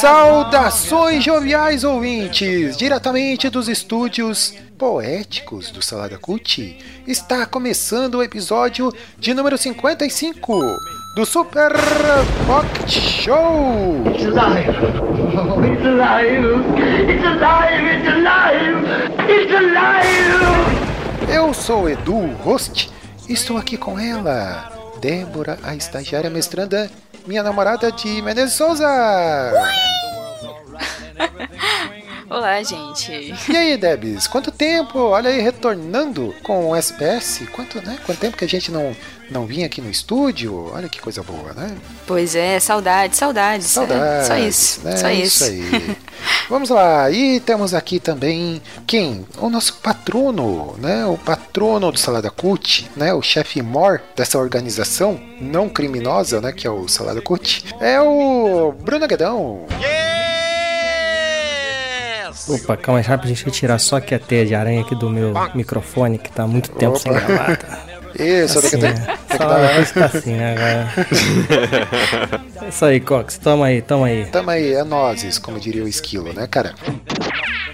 [0.00, 2.76] Saudações joviais ouvintes!
[2.76, 10.60] Diretamente dos estúdios poéticos do Salada Cult, está começando o episódio de número 55
[11.16, 11.72] do Super
[12.46, 14.02] Pocket Show!
[14.06, 14.68] It's alive!
[15.72, 16.44] It's alive!
[17.10, 17.86] It's alive!
[17.88, 18.84] It's alive!
[19.32, 21.34] It's alive!
[21.34, 22.90] Eu sou Edu, host,
[23.26, 24.70] estou aqui com ela,
[25.00, 26.90] Débora, a estagiária mestranda,
[27.26, 28.86] minha namorada de Menezes Souza!
[32.28, 33.12] Olá, gente.
[33.48, 34.98] E aí, Debs, quanto tempo?
[34.98, 37.46] Olha aí, retornando com o SPS.
[37.52, 37.98] Quanto, né?
[38.04, 38.96] Quanto tempo que a gente não,
[39.30, 40.72] não vinha aqui no estúdio?
[40.74, 41.76] Olha que coisa boa, né?
[42.04, 43.68] Pois é, saudade, saudades.
[43.68, 44.02] Saudades.
[44.02, 44.96] É, só isso, né?
[44.96, 45.44] só isso.
[45.44, 45.96] aí.
[46.50, 49.24] Vamos lá, e temos aqui também quem?
[49.38, 51.06] O nosso patrono, né?
[51.06, 53.14] O patrono do Salada Cult, né?
[53.14, 56.52] O chefe mor dessa organização não criminosa, né?
[56.52, 57.64] Que é o Salada Cult.
[57.80, 59.64] É o Bruno Guedão.
[62.48, 65.10] Opa, calma aí, rápido, deixa eu tirar só aqui a teia de aranha aqui do
[65.10, 67.20] meu microfone, que tá há muito tempo sem Opa.
[67.20, 67.56] gravar.
[67.56, 67.78] Tá?
[68.18, 69.18] Isso, Assim, tem que- né?
[69.28, 70.54] tem que dar- tá assim, né?
[70.54, 72.36] Agora.
[72.66, 74.24] É Isso aí, Cox, toma aí, toma aí.
[74.26, 76.74] Tamo aí, é nozes, como diria o esquilo, né, cara?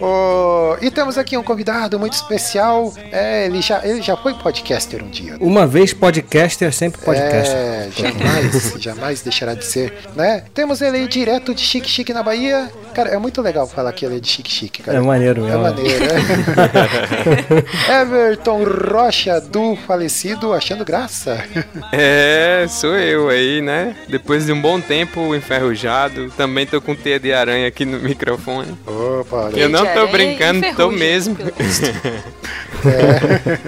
[0.04, 2.92] Ô, e temos aqui um convidado muito especial.
[3.12, 5.36] É, ele, já, ele já foi podcaster um dia.
[5.40, 7.56] Uma vez podcaster, sempre podcaster.
[7.56, 10.42] É, jamais, jamais deixará de ser, né?
[10.52, 12.68] Temos ele aí direto de Chique Chique na Bahia.
[12.94, 14.98] Cara, é muito legal falar que ele é de Chique Chique, cara.
[14.98, 15.62] É maneiro É mesmo.
[15.62, 18.02] maneiro, é.
[18.02, 21.44] Everton Rocha, do falecido Achando Graça.
[21.92, 23.94] É, sou eu aí, né?
[24.08, 28.76] Depois de um bom tempo enferrujado, também tô com teia de aranha aqui no microfone.
[28.86, 31.36] Opa, olha Eu não tô e brincando, tô mesmo.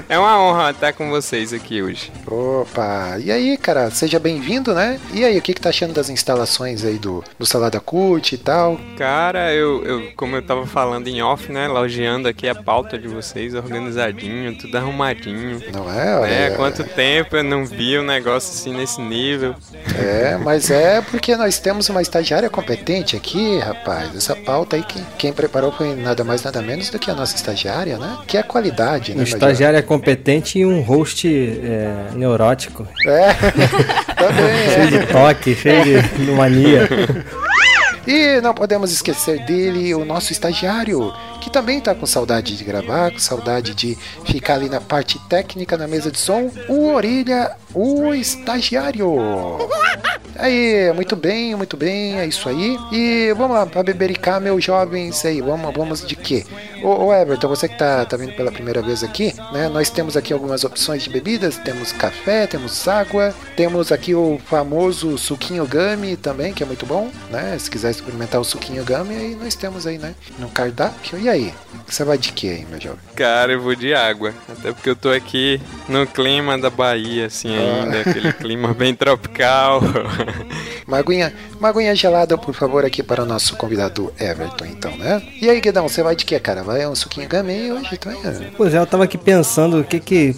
[0.09, 2.13] É uma honra estar com vocês aqui hoje.
[2.27, 4.99] Opa, e aí, cara, seja bem-vindo, né?
[5.13, 8.39] E aí, o que, que tá achando das instalações aí do, do Salada Cult e
[8.39, 8.79] tal?
[8.97, 11.67] Cara, eu, eu, como eu tava falando em off, né?
[11.67, 15.61] Elogiando aqui a pauta de vocês, organizadinho, tudo arrumadinho.
[15.73, 16.17] Não é?
[16.19, 19.55] Olha, É, quanto tempo eu não vi um negócio assim nesse nível.
[19.99, 24.15] É, mas é porque nós temos uma estagiária competente aqui, rapaz.
[24.17, 27.35] Essa pauta aí, quem, quem preparou foi nada mais, nada menos do que a nossa
[27.37, 28.19] estagiária, né?
[28.27, 29.25] Que é a qualidade, Um né?
[29.25, 32.87] estagiário é competente e um host é, neurótico.
[33.07, 33.33] É,
[34.15, 34.87] também Cheio é.
[34.87, 36.89] de toque, cheio de mania.
[38.07, 41.13] E não podemos esquecer dele, o nosso estagiário,
[41.45, 45.77] que também tá com saudade de gravar, com saudade de ficar ali na parte técnica,
[45.77, 49.15] na mesa de som, o Orelha, o estagiário.
[50.37, 52.79] Aí, muito bem, muito bem, é isso aí.
[52.91, 56.45] E vamos lá, pra bebericar, meus jovens aí, vamos, vamos de quê?
[56.83, 59.69] Ô, ô Everton, você que tá, tá vindo pela primeira vez aqui, né?
[59.69, 65.17] Nós temos aqui algumas opções de bebidas, temos café, temos água, temos aqui o famoso
[65.19, 67.57] suquinho gummy também, que é muito bom, né?
[67.59, 70.15] Se quiser experimentar o suquinho gummy, aí nós temos aí, né?
[70.39, 71.19] No cardápio.
[71.19, 71.34] E aí?
[71.87, 72.99] Você vai de quê aí, meu jovem?
[73.15, 74.33] Cara, eu vou de água.
[74.49, 78.01] Até porque eu tô aqui no clima da Bahia, assim, ainda.
[78.01, 79.81] Aquele clima bem tropical.
[80.87, 81.33] Uma aguinha,
[81.65, 85.23] uma aguinha gelada, por favor, aqui para o nosso convidado Everton, então, né?
[85.41, 86.63] E aí, Guedão, você vai de quê, cara?
[86.63, 88.21] Vai um suquinho gummy hoje também?
[88.55, 90.37] Pois é, eu tava aqui pensando o que que.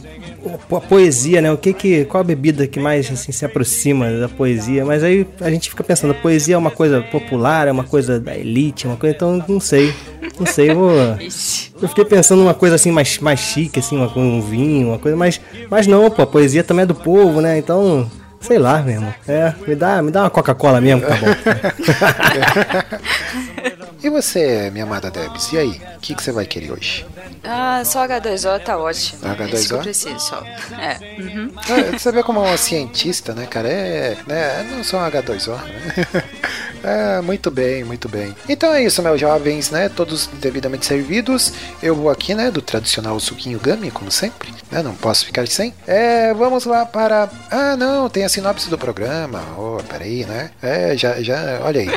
[0.70, 1.50] A poesia, né?
[1.50, 2.04] O que que.
[2.04, 4.84] Qual a bebida que mais assim, se aproxima da poesia?
[4.84, 8.20] Mas aí a gente fica pensando, a poesia é uma coisa popular, é uma coisa
[8.20, 9.16] da elite, é uma coisa.
[9.16, 9.92] Então não sei.
[10.38, 10.92] Não sei, eu vou.
[10.92, 15.16] Eu fiquei pensando numa coisa assim mais, mais chique, assim, uma, um vinho, uma coisa
[15.16, 15.40] mais.
[15.68, 17.58] Mas não, pô, a poesia também é do povo, né?
[17.58, 18.08] Então.
[18.46, 19.12] Sei lá mesmo.
[19.26, 21.26] É, me dá, me dá uma Coca-Cola mesmo, tá bom.
[24.02, 25.80] E você, minha amada Debs, e aí?
[25.96, 27.04] O que, que você vai querer hoje?
[27.42, 29.20] Ah, só H2O tá ótimo.
[29.22, 29.40] H2O?
[29.40, 30.44] É isso que eu preciso só.
[30.78, 31.20] É.
[31.20, 31.50] Uhum.
[31.68, 33.68] É, Você vê como é uma cientista, né, cara?
[33.68, 36.22] É, né, não só um H2O, né?
[36.86, 38.32] É, muito bem, muito bem.
[38.48, 39.88] Então é isso, meus jovens, né?
[39.88, 41.52] Todos devidamente servidos.
[41.82, 44.84] Eu vou aqui, né, do tradicional suquinho gummy, como sempre, né?
[44.84, 45.74] Não posso ficar sem.
[45.84, 47.28] É, vamos lá para...
[47.50, 49.42] Ah, não, tem a sinopse do programa.
[49.58, 50.52] Oh, peraí, né?
[50.62, 51.88] É, já, já, olha aí.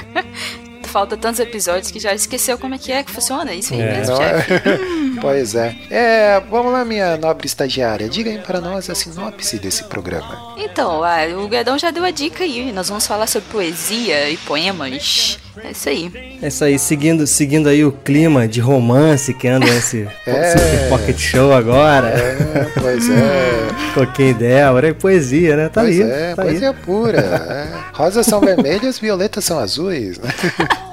[0.89, 3.53] falta tantos episódios que já esqueceu como é que é que funciona.
[3.53, 3.97] Isso aí É.
[3.97, 4.41] mesmo, é?
[4.41, 4.53] chefe.
[5.21, 5.75] pois é.
[5.89, 8.09] É, vamos lá, minha nobre estagiária.
[8.09, 10.55] Diga aí para nós a sinopse desse programa.
[10.57, 12.71] Então, ah, o Guedão já deu a dica aí.
[12.71, 15.37] Nós vamos falar sobre poesia e poemas.
[15.63, 16.37] É isso aí.
[16.41, 20.51] É isso aí, seguindo, seguindo aí o clima de romance que anda nesse É.
[20.57, 22.07] Super Pocket Show agora.
[22.09, 23.67] É, pois é.
[23.93, 25.69] Coquinha Débora, é poesia, né?
[25.69, 26.09] Tá pois aí.
[26.09, 26.47] é, tá aí.
[26.49, 27.19] poesia pura.
[27.19, 27.67] é.
[27.93, 30.17] Rosas são vermelhas, violetas são azuis.
[30.19, 30.29] né?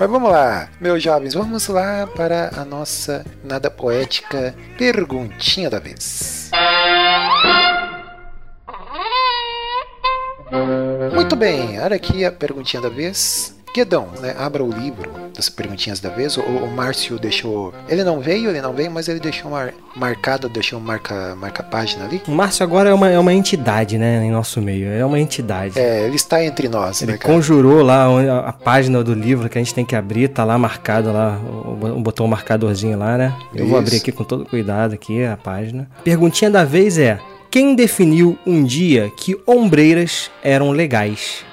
[0.00, 6.50] Mas vamos lá, meus jovens, vamos lá para a nossa nada poética perguntinha da vez.
[11.14, 13.54] Muito bem, olha aqui a perguntinha da vez.
[13.74, 14.34] Guedão, né?
[14.38, 16.36] Abra o livro das perguntinhas da vez.
[16.36, 17.72] O, o Márcio deixou.
[17.88, 22.04] Ele não veio, ele não veio, mas ele deixou mar, marcado, deixou marca, marca página
[22.04, 22.20] ali.
[22.28, 24.22] O Márcio agora é uma, é uma entidade, né?
[24.22, 24.88] Em nosso meio.
[24.88, 25.78] É uma entidade.
[25.78, 29.56] É, ele está entre nós, Ele né, conjurou lá a, a página do livro que
[29.56, 33.34] a gente tem que abrir, tá lá marcado lá, o, botão marcadorzinho lá, né?
[33.54, 33.86] Eu vou Isso.
[33.86, 35.88] abrir aqui com todo cuidado aqui a página.
[36.04, 37.18] Perguntinha da vez é:
[37.52, 41.44] quem definiu um dia que ombreiras eram legais?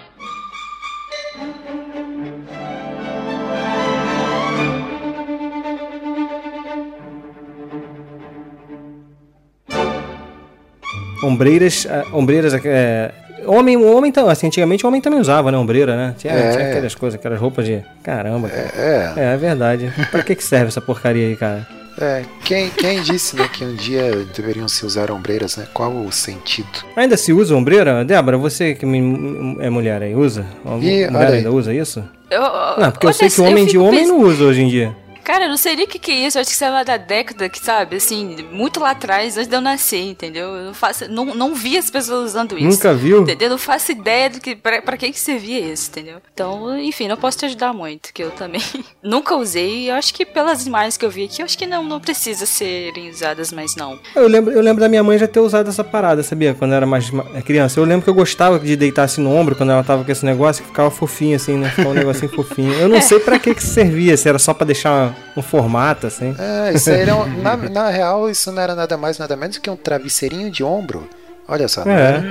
[11.24, 13.12] Ombreiras, ah, ombreiras é,
[13.46, 16.16] homem, o homem tam- assim, antigamente o homem também usava, né, ombreira, né?
[16.18, 16.52] Tinha, É.
[16.52, 18.72] tinha aquelas coisas, aquelas roupas de caramba, cara.
[18.78, 19.92] É, É, é verdade.
[20.12, 21.68] pra que que serve essa porcaria aí, cara?
[21.98, 22.24] É.
[22.46, 25.68] Quem, quem disse, né, que um dia deveriam se usar ombreiras, né?
[25.74, 26.68] Qual o sentido?
[26.96, 28.04] Ainda se usa ombreira?
[28.06, 30.46] Débora, você que me- é mulher aí, usa?
[30.66, 32.04] A Ih, mulher ainda usa isso?
[32.30, 34.68] Eu, Não, porque eu sei que o homem de homem pens- não usa hoje em
[34.68, 34.96] dia.
[35.30, 36.40] Cara, eu não sei nem o que, que é isso.
[36.40, 37.98] Eu acho que isso é lá da década, que sabe?
[37.98, 40.56] Assim, muito lá atrás, antes de eu nascer, entendeu?
[40.56, 41.08] Eu não faço.
[41.08, 42.66] Não, não vi as pessoas usando isso.
[42.68, 43.22] Nunca viu?
[43.22, 43.46] Entendeu?
[43.46, 44.56] Eu não faço ideia do que.
[44.56, 46.16] Pra, pra que, que servia isso, entendeu?
[46.34, 48.60] Então, enfim, não posso te ajudar muito, que eu também
[49.04, 49.82] nunca usei.
[49.84, 52.00] e Eu acho que pelas imagens que eu vi aqui, eu acho que não, não
[52.00, 54.00] precisa serem usadas mais, não.
[54.16, 56.56] Eu lembro, eu lembro da minha mãe já ter usado essa parada, sabia?
[56.56, 57.80] Quando eu era mais ma- criança.
[57.80, 60.26] Eu lembro que eu gostava de deitar assim no ombro quando ela tava com esse
[60.26, 61.70] negócio, que ficava fofinho assim, né?
[61.70, 62.74] Ficava um negocinho fofinho.
[62.74, 66.36] Eu não sei pra que que servia, se era só pra deixar um formato assim.
[66.38, 69.58] É, isso aí era um- na, na real, isso não era nada mais, nada menos
[69.58, 71.08] que um travesseirinho de ombro.
[71.48, 71.92] Olha só, É.
[71.92, 72.24] era?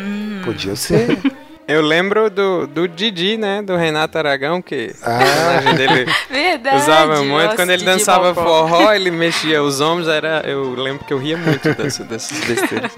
[0.44, 1.18] Podia ser.
[1.66, 3.60] Eu lembro do, do Didi, né?
[3.60, 5.16] Do Renato Aragão, que Ah.
[5.16, 6.76] o personagem dele Verdade.
[6.82, 7.44] usava muito.
[7.44, 10.42] nossa, Quando ele Didi dançava forró, ele mexia os ombros, era.
[10.46, 12.92] Eu lembro que eu ria muito dessa, dessas besteiras.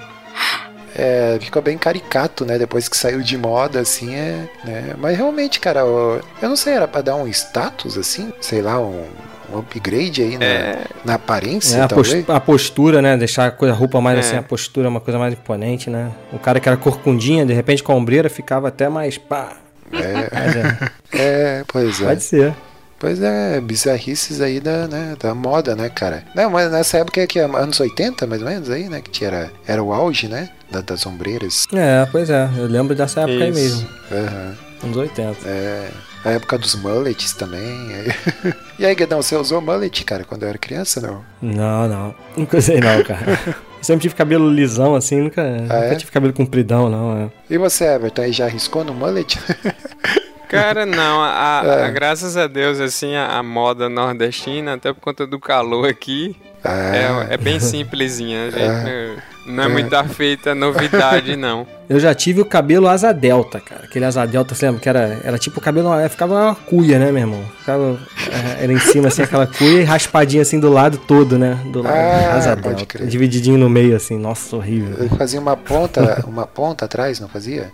[0.95, 2.59] É, ficou bem caricato, né?
[2.59, 4.49] Depois que saiu de moda, assim, é.
[4.65, 4.95] Né?
[4.99, 8.79] Mas realmente, cara, eu, eu não sei, era pra dar um status, assim, sei lá,
[8.79, 9.05] um,
[9.53, 10.85] um upgrade aí na, É.
[11.05, 12.29] na aparência, É, a, pos- talvez.
[12.31, 13.17] a postura, né?
[13.17, 14.21] Deixar a, coisa, a roupa mais É.
[14.21, 16.11] assim, a postura uma coisa mais imponente, né?
[16.33, 19.55] O cara que era corcundinha, de repente com a ombreira ficava até mais pá.
[19.91, 22.05] Mas é, É, pois é.
[22.07, 22.55] pode ser.
[22.99, 26.23] Pois é, bizarrices aí da, né, da moda, né, cara?
[26.35, 29.01] Não, mas nessa época que é anos 80, mais ou menos, aí, né?
[29.01, 30.51] Que tinha, era, era o auge, né?
[30.71, 31.67] da- das ombreiras.
[31.75, 32.49] É, pois é.
[32.57, 33.59] Eu lembro dessa época aí Isso.
[33.59, 33.89] mesmo.
[34.13, 34.55] Aham.
[34.85, 35.49] Anos 80.
[35.49, 35.89] É.
[36.25, 37.89] A época dos mullets também.
[38.79, 41.25] e aí, Guedão, você usou mullet, cara, quando eu era criança, não?
[41.41, 42.15] Não, não.
[42.37, 43.39] Nunca usei não, cara.
[43.47, 45.95] Eu sempre tive cabelo lisão, assim, nunca, nunca é?
[45.95, 47.17] tive cabelo compridão, não.
[47.25, 47.31] É.
[47.49, 49.39] E você, Everton, aí já arriscou no mullet?
[50.49, 51.85] Cara, não, a, a- É.
[51.85, 56.37] a- graças a Deus, assim, a, a moda nordestina, até por conta do calor aqui,
[56.63, 56.95] Ah,
[57.31, 59.15] é, é bem simplesinha, gente É.
[59.47, 61.67] não, não é muito feita novidade, não.
[61.89, 63.83] Eu já tive o cabelo asa delta, cara.
[63.85, 64.81] Aquele asa delta, você lembra?
[64.81, 67.43] Que era, era tipo o cabelo, é, ficava uma cuia, né, meu irmão?
[67.59, 67.99] Ficava,
[68.31, 71.59] é, era em cima, assim, aquela cuia e raspadinha, assim, do lado todo, né?
[71.73, 72.87] Do lado, Ah, asa pode delta.
[72.87, 73.09] crer.
[73.09, 74.17] Divididinho no meio, assim.
[74.17, 74.97] Nossa, horrível.
[75.01, 77.73] Ele fazia uma ponta, uma ponta atrás, não fazia?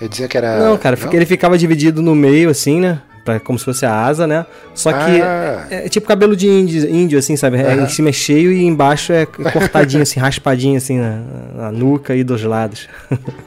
[0.00, 0.56] Eu dizia que era.
[0.58, 2.98] Não, cara, fica- ele ficava dividido no meio, assim, né?
[3.24, 4.46] Pra, como se fosse a asa, né?
[4.74, 5.66] Só que Ah.
[5.70, 7.58] é, é tipo cabelo de índio, índio assim, sabe?
[7.58, 7.74] É.
[7.74, 11.20] Em cima é cheio e embaixo é cortadinho, assim, raspadinho, assim, na,
[11.54, 12.88] na nuca e dos lados.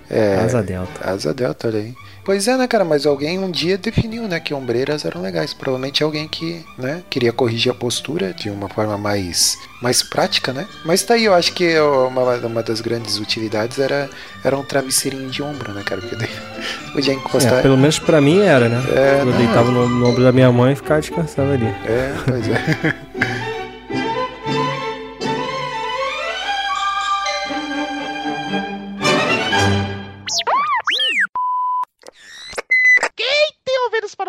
[0.09, 0.35] É.
[0.45, 1.09] Asa delta.
[1.09, 1.93] Asa Delta, olha aí.
[2.25, 5.53] Pois é, né, cara, mas alguém um dia definiu, né, que ombreiras eram legais.
[5.53, 10.65] Provavelmente alguém que, né, queria corrigir a postura de uma forma mais, mais prática, né?
[10.85, 14.09] Mas tá aí, eu acho que uma, uma das grandes utilidades era,
[14.43, 15.99] era um travesseirinho de ombro, né, cara?
[15.99, 16.29] Porque daí
[16.93, 17.61] podia É, encostar.
[17.61, 18.81] pelo menos pra mim era, né?
[18.95, 19.37] É, eu não.
[19.37, 21.65] deitava no, no ombro da minha mãe e ficava descansando ali.
[21.85, 22.95] É, pois é.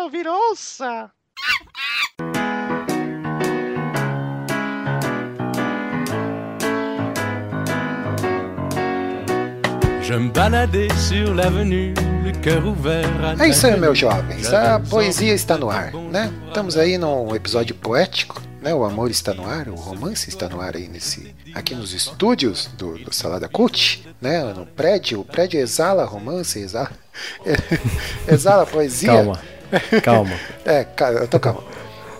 [0.05, 1.11] ouvir, ouça!
[10.01, 14.53] Je me baladais sur l'avenue, le cœur ouvert à É isso aí, meus jovens.
[14.53, 16.31] A poesia está no ar, né?
[16.47, 18.75] Estamos aí num episódio poético, né?
[18.75, 22.69] O amor está no ar, o romance está no ar aí nesse, aqui nos estúdios
[22.77, 24.43] do, do Salada Cult, né?
[24.53, 26.91] No prédio, o prédio exala romance, exala,
[28.29, 29.11] exala poesia.
[29.11, 29.54] Calma.
[30.03, 30.33] Calma.
[30.65, 30.85] É,
[31.19, 31.63] eu tô calmo.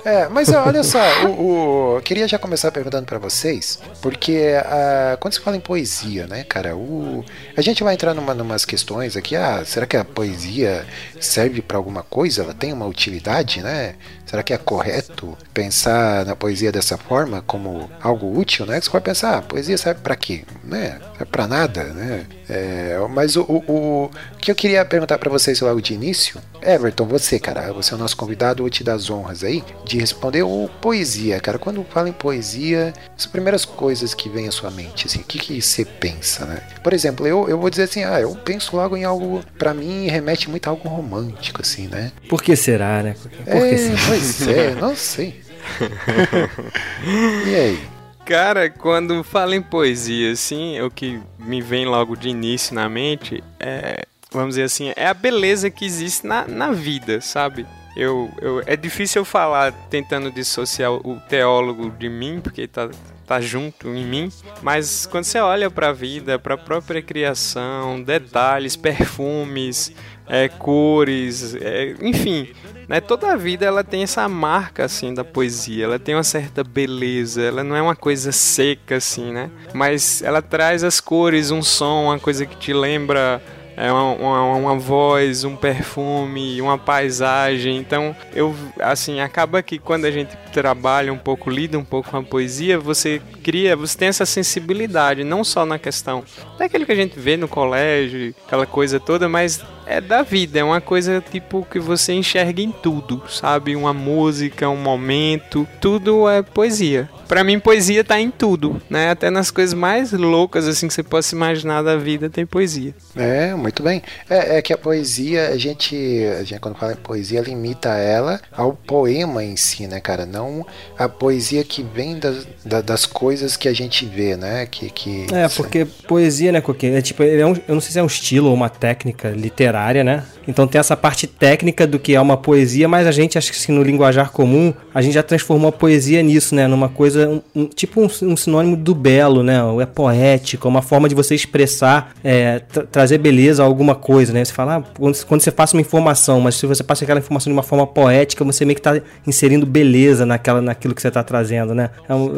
[0.05, 5.33] É, mas olha só, o, o- queria já começar perguntando pra vocês, porque ah, quando
[5.33, 7.25] se fala em poesia, né, cara, o,
[7.57, 10.85] a gente vai entrar numa numas questões aqui, ah, será que a poesia
[11.19, 12.43] serve pra alguma coisa?
[12.43, 13.95] Ela tem uma utilidade, né?
[14.27, 18.79] Será que é correto pensar na poesia dessa forma como algo útil, né?
[18.81, 20.43] Você pode pensar, ah, poesia serve pra quê?
[20.63, 20.99] Né?
[21.17, 22.25] Serve pra nada, né?
[22.49, 23.63] É, mas o, o,
[24.05, 27.97] o que eu queria perguntar pra vocês logo de início, Everton, você, cara, você é
[27.97, 31.57] o nosso convidado, eu te dar as honras aí de responder o poesia, cara.
[31.57, 35.39] Quando fala em poesia, as primeiras coisas que vêm à sua mente, assim, o que,
[35.39, 36.61] que você pensa, né?
[36.83, 40.07] Por exemplo, eu, eu vou dizer assim, ah, eu penso logo em algo, pra mim,
[40.07, 42.11] remete muito a algo romântico, assim, né?
[42.29, 43.15] Por que será, né?
[43.21, 43.97] Por que É, será?
[44.07, 45.41] pois é, não sei.
[47.47, 47.79] e aí?
[48.25, 53.43] Cara, quando fala em poesia, assim, o que me vem logo de início na mente
[53.59, 57.65] é, vamos dizer assim, é a beleza que existe na, na vida, sabe?
[57.95, 62.89] Eu, eu, é difícil eu falar tentando dissociar o teólogo de mim, porque tá,
[63.25, 64.29] tá junto em mim,
[64.61, 69.93] mas quando você olha para a vida, para a própria criação, detalhes, perfumes,
[70.27, 72.49] é, cores, é, enfim,
[72.87, 76.63] né, toda a vida ela tem essa marca assim da poesia, ela tem uma certa
[76.63, 79.49] beleza, ela não é uma coisa seca assim, né?
[79.73, 83.41] Mas ela traz as cores, um som, uma coisa que te lembra
[83.77, 87.77] é uma, uma, uma voz, um perfume, uma paisagem.
[87.77, 92.17] Então, eu assim, acaba que quando a gente trabalha um pouco, lida um pouco com
[92.17, 96.23] a poesia, você cria, você tem essa sensibilidade, não só na questão
[96.57, 100.63] daquilo que a gente vê no colégio, aquela coisa toda, mas é da vida, é
[100.63, 103.75] uma coisa tipo que você enxerga em tudo, sabe?
[103.75, 107.09] Uma música, um momento, tudo é poesia.
[107.27, 109.09] Pra mim, poesia tá em tudo, né?
[109.09, 112.93] Até nas coisas mais loucas assim que você possa imaginar da vida tem poesia.
[113.15, 114.03] É, muito bem.
[114.29, 115.95] É, é que a poesia, a gente,
[116.39, 120.23] a gente quando fala em poesia, limita ela ao poema em si, né, cara?
[120.25, 120.63] Não
[120.99, 124.67] a poesia que vem das, da- das coisas que a gente vê, né?
[124.67, 126.95] Que, que É, porque poesia, né, Coquinho?
[126.95, 129.74] É tipo, é um- eu não sei se é um estilo ou uma técnica literária,
[130.03, 130.23] né?
[130.47, 133.57] Então tem essa parte técnica do que é uma poesia, mas a gente, acho que
[133.57, 136.67] assim, no linguajar comum, a gente já transformou a poesia nisso, né?
[136.67, 139.57] Numa coisa, um- um- tipo um, um sinônimo do belo, né?
[139.81, 144.45] É poético, uma forma de você expressar, é, tra- trazer beleza a alguma coisa, né?
[144.45, 147.51] Você fala, ah, quando, quando você passa uma informação, mas se você passa aquela informação
[147.51, 151.23] de uma forma poética, você meio que tá inserindo beleza naquela, naquilo que você tá
[151.23, 151.89] trazendo, né?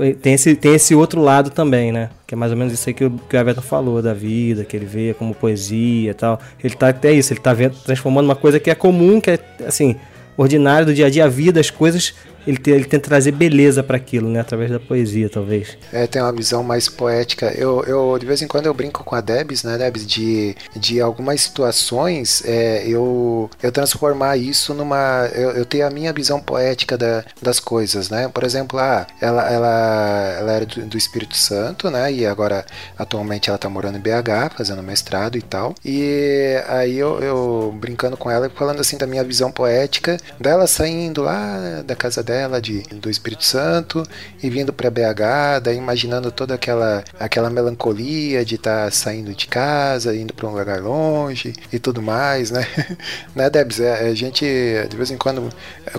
[0.02, 2.10] É tem, esse, tem esse outro lado também, né?
[2.26, 4.66] Que é mais ou menos isso aí que o, que o Everton falou, da vida,
[4.66, 6.38] que ele vê como poesia e tal.
[6.62, 9.40] Ele tá até isso, ele tá vendo, transformando uma coisa que é comum, que é,
[9.66, 9.96] assim,
[10.36, 12.14] ordinário do dia a dia, a vida, as coisas,
[12.48, 14.40] ele, ele tenta trazer beleza para aquilo, né?
[14.40, 15.78] Através da poesia, talvez.
[15.92, 17.54] É, tem uma visão mais poética.
[17.58, 21.02] Eu, eu de vez em quando eu brinco com a Debs, né, Debs, de, de
[21.02, 25.30] algumas situações é, eu, eu transformar isso numa.
[25.34, 28.28] Eu, eu a minha visão poética da, das coisas, né?
[28.30, 32.12] Por exemplo, ah, ela, ela, ela era do, do Espírito Santo, né?
[32.12, 32.66] E agora,
[32.98, 35.76] atualmente, ela tá morando em BH, fazendo mestrado e tal.
[35.86, 41.22] E aí eu, eu brincando com ela, falando assim da minha visão poética, dela saindo
[41.22, 44.04] lá da casa dela, de, do Espírito Santo,
[44.42, 50.16] e vindo para BH, daí imaginando toda aquela, aquela melancolia de estar saindo de casa,
[50.16, 52.68] indo para um lugar longe e tudo mais, né?
[53.36, 53.80] né, Debs?
[53.80, 54.46] É, A gente
[54.90, 55.50] de vez em quando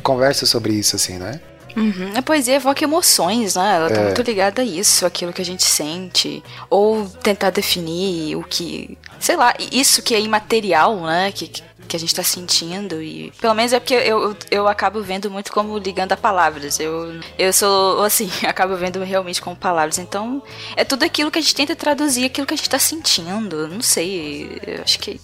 [0.03, 1.41] conversa sobre isso, assim, né?
[1.77, 2.13] Uhum.
[2.17, 3.77] A poesia evoca emoções, né?
[3.77, 4.05] Ela tá É.
[4.07, 6.43] muito ligada a isso, aquilo que a gente sente.
[6.69, 8.99] Ou tentar definir o que.
[9.21, 11.31] Sei lá, isso que é imaterial, né?
[11.31, 11.63] Que, que
[11.97, 13.03] a gente tá sentindo.
[13.03, 16.79] E pelo menos é porque eu, eu, eu acabo vendo muito como ligando a palavras.
[16.81, 19.99] Eu, eu sou, assim, acabo vendo realmente como palavras.
[19.99, 20.43] Então,
[20.77, 23.69] é tudo aquilo que a gente tenta traduzir, aquilo que a gente tá sentindo.
[23.69, 25.21] Não sei, eu acho que.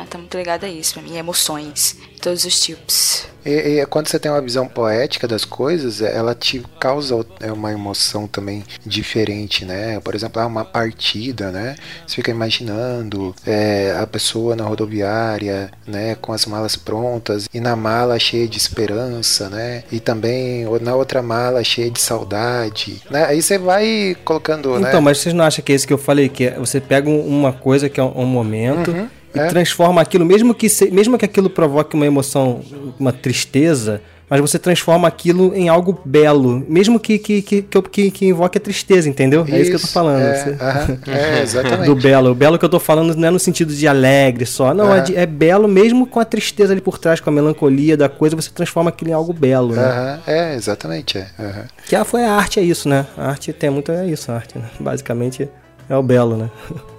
[0.00, 3.26] Ah, tá muito ligado a isso pra mim, emoções, de todos os tipos.
[3.44, 7.50] E, e quando você tem uma visão poética das coisas, é, ela te causa é,
[7.50, 9.98] uma emoção também diferente, né?
[10.00, 11.74] Por exemplo, uma partida, né?
[12.06, 16.14] Você fica imaginando é, a pessoa na rodoviária, né?
[16.20, 19.82] Com as malas prontas e na mala cheia de esperança, né?
[19.90, 23.24] E também na outra mala cheia de saudade, né?
[23.24, 24.88] Aí você vai colocando, né?
[24.90, 26.28] Então, mas vocês não acham que é isso que eu falei?
[26.28, 28.92] Que é- você pega um- uma coisa que é um, um momento
[29.34, 29.46] e é.
[29.46, 32.60] transforma aquilo, mesmo que, se- mesmo que aquilo provoque uma emoção,
[32.98, 38.10] uma tristeza, mas você transforma aquilo em algo belo, mesmo que, que, que, que, que,
[38.10, 39.46] que invoque a tristeza, entendeu?
[39.50, 40.20] É isso que eu tô falando.
[40.22, 41.86] É, Você- aham, é, exatamente.
[41.86, 42.30] Do belo.
[42.32, 44.74] O belo que eu tô falando não é no sentido de alegre só.
[44.74, 45.04] Não, é, Aham.
[45.04, 48.36] de- é belo mesmo com a tristeza ali por trás, com a melancolia da coisa,
[48.36, 49.82] você transforma aquilo em algo belo, né?
[49.82, 51.16] Aham, é, exatamente.
[51.16, 51.30] É.
[51.86, 53.06] Que a, foi a arte, é isso, né?
[53.16, 54.64] A arte tem muito, é isso, a arte, né?
[54.78, 55.48] Basicamente
[55.88, 56.50] é o belo, né?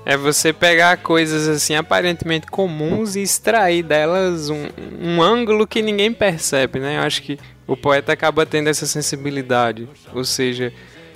[0.05, 4.67] É você pegar coisas assim aparentemente comuns e extrair delas um,
[5.00, 6.98] um ângulo que ninguém percebe, né?
[6.98, 9.88] Eu acho que o poeta acaba tendo essa sensibilidade.
[10.13, 10.74] Ou seja,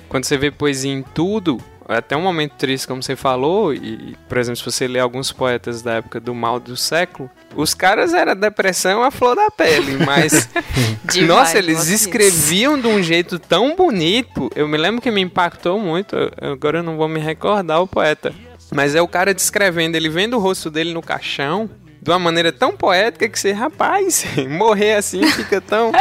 [0.08, 4.38] quando você vê poesia em tudo, até um momento triste, como você falou, e, por
[4.38, 8.34] exemplo, se você lê alguns poetas da época do mal do século, os caras era
[8.34, 10.50] depressão à flor da pele, mas
[11.06, 12.06] Demais, nossa, eles nossa, isso.
[12.06, 14.50] escreviam de um jeito tão bonito.
[14.56, 16.16] Eu me lembro que me impactou muito.
[16.42, 18.34] Agora eu não vou me recordar o poeta.
[18.74, 21.70] Mas é o cara descrevendo, ele vendo o rosto dele no caixão
[22.04, 25.92] de uma maneira tão poética que você, rapaz, morrer assim fica tão,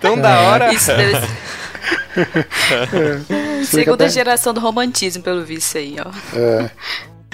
[0.00, 0.72] tão da hora.
[0.74, 1.28] Isso deve ser.
[3.66, 6.10] Segunda até- geração do romantismo, pelo visto aí, ó.
[6.36, 6.70] É,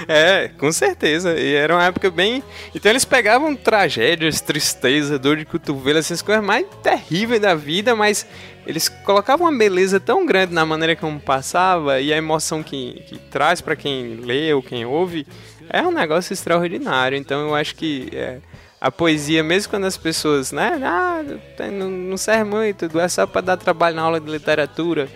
[0.07, 1.35] É, com certeza.
[1.39, 2.43] E era uma época bem.
[2.75, 8.25] Então eles pegavam tragédias, tristeza, dor de cotovelo, essas coisas mais terríveis da vida, mas
[8.67, 13.19] eles colocavam uma beleza tão grande na maneira como passava e a emoção que, que
[13.19, 15.27] traz pra quem lê ou quem ouve
[15.71, 17.17] é um negócio extraordinário.
[17.17, 18.39] Então eu acho que é,
[18.81, 21.23] a poesia, mesmo quando as pessoas, né, ah,
[21.71, 25.09] não, não serve muito, é só pra dar trabalho na aula de literatura,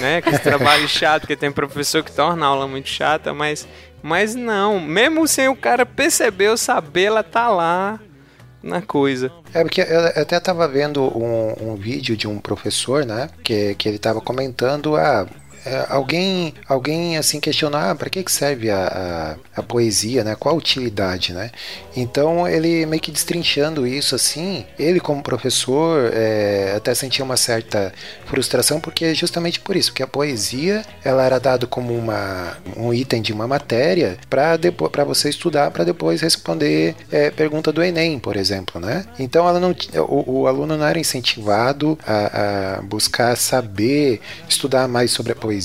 [0.00, 3.66] né, que esse trabalho chato, porque tem professor que torna a aula muito chata, mas,
[4.02, 8.00] mas não, mesmo sem o cara perceber ou saber, ela tá lá
[8.62, 9.30] na coisa.
[9.54, 13.30] É porque eu eu até tava vendo um, um vídeo de um professor, né?
[13.44, 15.26] Que, que ele tava comentando, ah,
[15.66, 20.36] é, alguém, alguém assim questionou, ah, para que que serve a, a, a poesia, né?
[20.38, 21.50] Qual a utilidade, né?
[21.96, 27.92] Então ele meio que destrinchando isso assim, ele como professor é, até sentia uma certa
[28.26, 33.20] frustração porque justamente por isso, que a poesia ela era dado como uma, um item
[33.20, 38.20] de uma matéria para depois para você estudar para depois responder é, pergunta do Enem,
[38.20, 39.04] por exemplo, né?
[39.18, 39.74] Então ela não,
[40.08, 45.55] o, o aluno não era incentivado a, a buscar saber, estudar mais sobre a poesia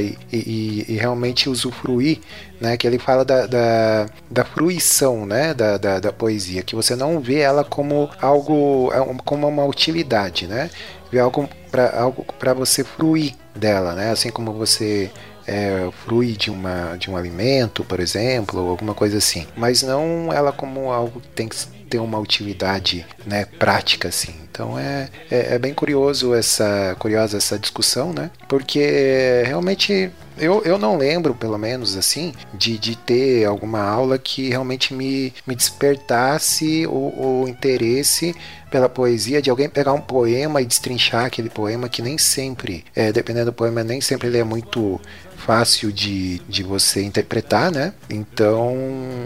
[0.00, 2.18] e, e- e realmente usufruir
[2.60, 6.96] né, que ele fala da, da, da fruição né, da, da, da poesia, que você
[6.96, 10.70] não vê ela como algo, é como uma utilidade, né?
[11.10, 14.10] Vê algo para algo para você fruir dela, né?
[14.10, 15.10] Assim como você
[15.46, 19.46] é, frui de, uma, de um alimento, por exemplo, ou alguma coisa assim.
[19.56, 21.56] Mas não ela como algo que tem que
[21.88, 24.34] ter uma utilidade né, prática, assim.
[24.50, 28.30] Então é, é, é bem curioso essa, curiosa essa discussão, né?
[28.48, 34.48] Porque realmente eu, eu não lembro, pelo menos assim, de, de ter alguma aula que
[34.48, 38.34] realmente me, me despertasse o, o interesse
[38.70, 43.10] pela poesia, de alguém pegar um poema e destrinchar aquele poema que nem sempre, é,
[43.12, 45.00] dependendo do poema, nem sempre ele é muito
[45.38, 47.92] fácil de, de você interpretar, né?
[48.10, 48.76] Então,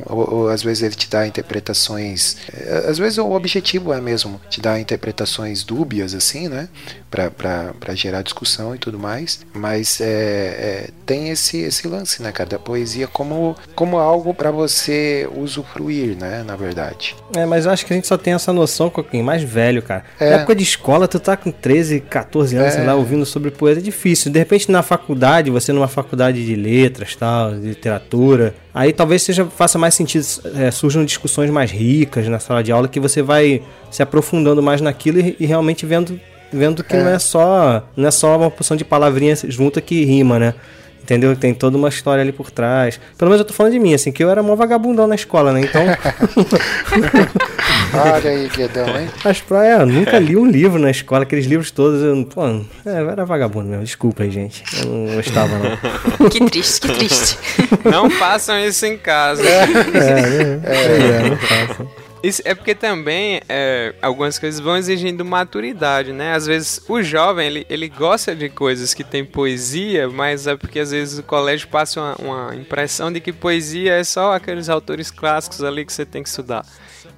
[0.07, 2.37] ou, ou às vezes ele te dá interpretações.
[2.53, 6.68] é, Às vezes o objetivo é mesmo te dar interpretações dúbias, assim, né?
[7.11, 9.40] Para gerar discussão e tudo mais.
[9.53, 12.48] Mas é, é, tem esse, esse lance, né, cara?
[12.51, 16.42] Da poesia como, como algo para você usufruir, né?
[16.46, 17.14] Na verdade.
[17.37, 19.83] É, mas eu acho que a gente só tem essa noção com quem mais velho,
[19.83, 20.05] cara.
[20.18, 20.31] É.
[20.31, 22.77] Na época de escola, tu tá com 13, 14 anos, É.
[22.77, 24.31] sei lá, ouvindo sobre poesia, é difícil.
[24.33, 26.02] De repente, na faculdade, você numa faculdade
[26.45, 30.25] de letras, tal, de literatura, aí talvez seja faça mais sentido,
[30.57, 34.81] é, surjam discussões mais ricas na sala de aula, que você vai se aprofundando mais
[34.81, 36.19] naquilo e, e realmente vendo,
[36.53, 37.03] vendo que É.
[37.03, 40.55] não é só não é só uma porção de palavrinhas junta que rima, né?
[41.03, 41.35] Entendeu?
[41.35, 43.01] Tem toda uma história ali por trás.
[43.19, 45.53] Pelo menos eu tô falando de mim, assim, que eu era mó vagabundão na escola,
[45.53, 45.62] né?
[45.62, 45.83] Então,
[47.95, 49.09] Olha aí, Guedão, hein?
[49.25, 53.01] As praias, eu nunca li um livro na escola, aqueles livros todos, eu, pô, é,
[53.01, 54.62] eu era vagabundo mesmo, desculpa aí, gente.
[54.79, 55.73] Eu não gostava, não.
[56.31, 57.38] Que triste, que triste.
[57.85, 59.43] Não façam isso em casa.
[59.47, 60.61] É, né?
[60.65, 62.02] é, não faço.
[62.23, 66.35] Isso é porque também é, algumas coisas vão exigindo maturidade, né?
[66.35, 70.79] Às vezes o jovem ele, ele gosta de coisas que tem poesia, mas é porque
[70.79, 75.11] às vezes o colégio passa uma, uma impressão de que poesia é só aqueles autores
[75.11, 76.65] clássicos ali que você tem que estudar.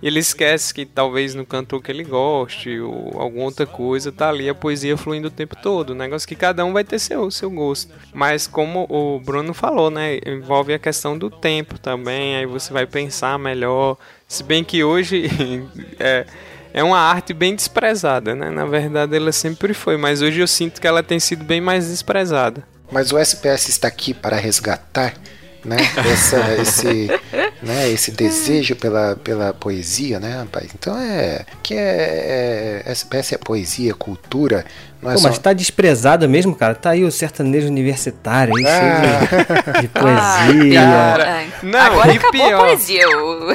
[0.02, 4.48] Ele esquece que talvez no cantor que ele goste ou alguma outra coisa tá ali
[4.48, 5.92] a poesia fluindo o tempo todo.
[5.92, 7.92] Um negócio que cada um vai ter seu, seu gosto.
[8.12, 10.18] Mas como o Bruno falou, né?
[10.26, 12.36] Envolve a questão do tempo também.
[12.36, 13.96] Aí você vai pensar melhor.
[14.28, 15.30] Se bem que hoje
[15.98, 16.26] é,
[16.74, 18.50] é uma arte bem desprezada, né?
[18.50, 21.88] Na verdade ela sempre foi, mas hoje eu sinto que ela tem sido bem mais
[21.88, 22.62] desprezada.
[22.90, 25.14] Mas o SPS está aqui para resgatar
[25.64, 25.76] né?
[26.12, 27.10] Essa, esse,
[27.62, 27.90] né?
[27.90, 30.68] esse desejo pela, pela poesia, né, rapaz?
[30.74, 34.64] Então é que é, é essa peça é poesia, cultura.
[35.02, 35.28] Não é Pô, só...
[35.28, 36.74] mas tá desprezado mesmo, cara.
[36.74, 39.26] Tá aí o sertanejo universitário aí, Ah.
[39.28, 40.80] cheio de, de poesia.
[41.26, 42.54] Ai, Não, Agora acabou pior.
[42.54, 43.08] a poesia.
[43.08, 43.48] O...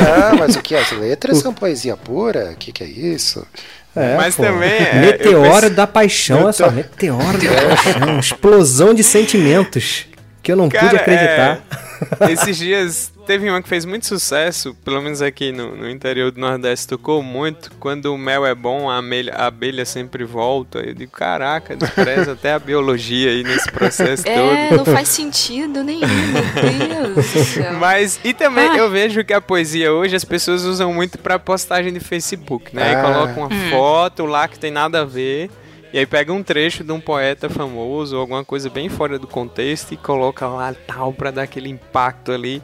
[0.00, 0.74] Ah, mas o que?
[0.74, 2.50] As letras são poesia pura?
[2.52, 3.46] O que, que é isso?
[3.94, 4.42] É, Mas pô.
[4.42, 6.70] também é, Meteoro penso- da paixão, olha só.
[6.70, 8.18] Meteoro da paixão.
[8.20, 10.06] Explosão de sentimentos.
[10.46, 11.60] Que eu não pude Cara, acreditar.
[12.20, 16.30] é, esses dias teve uma que fez muito sucesso, pelo menos aqui no, no interior
[16.30, 17.72] do Nordeste, tocou muito.
[17.80, 20.78] Quando o mel é bom, a abelha, a abelha sempre volta.
[20.78, 24.76] Eu digo, caraca, despreza até a biologia aí nesse processo É, todo.
[24.76, 27.72] não faz sentido nenhum, meu Deus do céu.
[27.80, 28.76] Mas, e também Ah.
[28.76, 32.90] eu vejo que a poesia hoje as pessoas usam muito pra postagem de Facebook, né?
[32.90, 33.02] Aí Ah.
[33.02, 33.70] colocam uma Hum.
[33.70, 35.50] foto lá que tem nada a ver.
[35.96, 39.94] E aí pega um trecho de um poeta famoso alguma coisa bem fora do contexto
[39.94, 42.62] e coloca lá tal pra dar aquele impacto ali.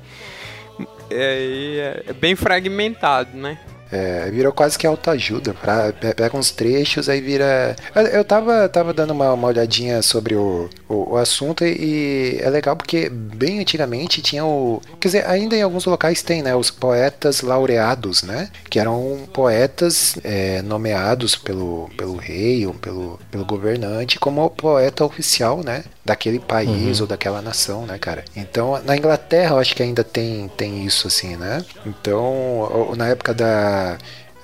[1.09, 3.59] É, é- é bem fragmentado, né?
[3.93, 5.53] É, virou quase que autoajuda.
[5.55, 7.77] pra- pe- Pega uns trechos, aí vira.
[8.13, 12.75] Eu- tava, tava dando uma, uma olhadinha sobre o, o, o assunto e é legal
[12.75, 14.81] porque bem antigamente tinha o.
[14.99, 16.55] Quer dizer, ainda em alguns locais tem, né?
[16.57, 18.49] Os poetas laureados, né?
[18.71, 25.63] Que eram poetas é, nomeados pelo, pelo rei ou pelo, pelo governante como poeta oficial,
[25.63, 25.85] né?
[26.05, 28.25] Daquele país ou daquela nação, né, cara?
[28.35, 31.65] Então, na Inglaterra, eu acho que ainda tem, tem isso, assim, né?
[31.87, 33.82] Então, na época da.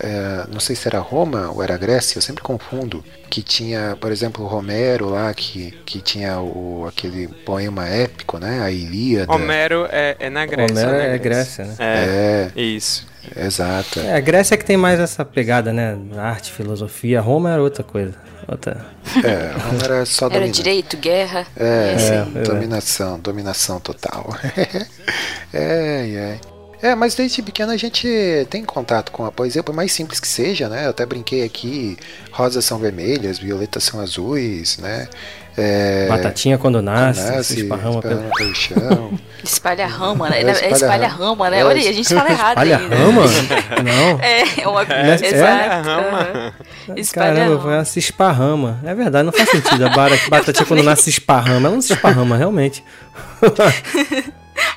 [0.01, 3.05] É, não sei se era Roma ou era Grécia, eu sempre confundo.
[3.29, 8.61] Que tinha, por exemplo, o Romero lá, que, que tinha o, aquele poema épico, né?
[8.63, 9.33] A Ilíada.
[9.33, 10.77] Homero é, é na Grécia.
[10.77, 11.75] Homero né, é Grécia, né?
[11.79, 13.07] É, É, isso.
[13.37, 13.99] exato.
[13.99, 15.99] É, a Grécia é que tem mais essa pegada, né?
[16.17, 17.21] Arte, filosofia.
[17.21, 18.15] Roma era outra coisa.
[18.47, 18.87] Outra.
[19.17, 21.45] É, Roma era só Era direito, guerra.
[21.57, 22.33] É, esse aí.
[22.37, 22.43] é.
[22.43, 24.33] dominação, dominação total.
[25.53, 26.58] é, é.
[26.81, 28.09] É, mas desde pequeno a gente
[28.51, 30.87] tem contato com a poesia, por mais simples que seja, né?
[30.87, 31.97] Eu até brinquei aqui,
[32.31, 35.09] rosas são vermelhas, violetas são azuis, né?
[35.61, 38.15] É, Batatinha quando nasce, nasce, se esparrama pelo...
[38.15, 39.19] esparrama pelo chão.
[39.43, 40.41] Espalha rama, né?
[40.41, 41.25] É, É espalha espalha rama.
[41.27, 41.59] rama, né?
[41.59, 42.97] É, Olha aí, a gente fala errado Espalha ainda.
[42.97, 43.23] rama?
[43.83, 44.21] Não.
[44.21, 45.35] É, é uma É, Exato.
[45.35, 45.69] é.
[45.75, 46.53] aham.
[46.97, 47.75] Espalha Caramba, rama.
[47.75, 48.79] ela se esparrama.
[48.85, 49.85] É verdade, não faz sentido.
[49.85, 49.91] A
[50.31, 51.67] batatinha quando nasce se esparrama.
[51.67, 52.85] Ela não se esparrama, realmente.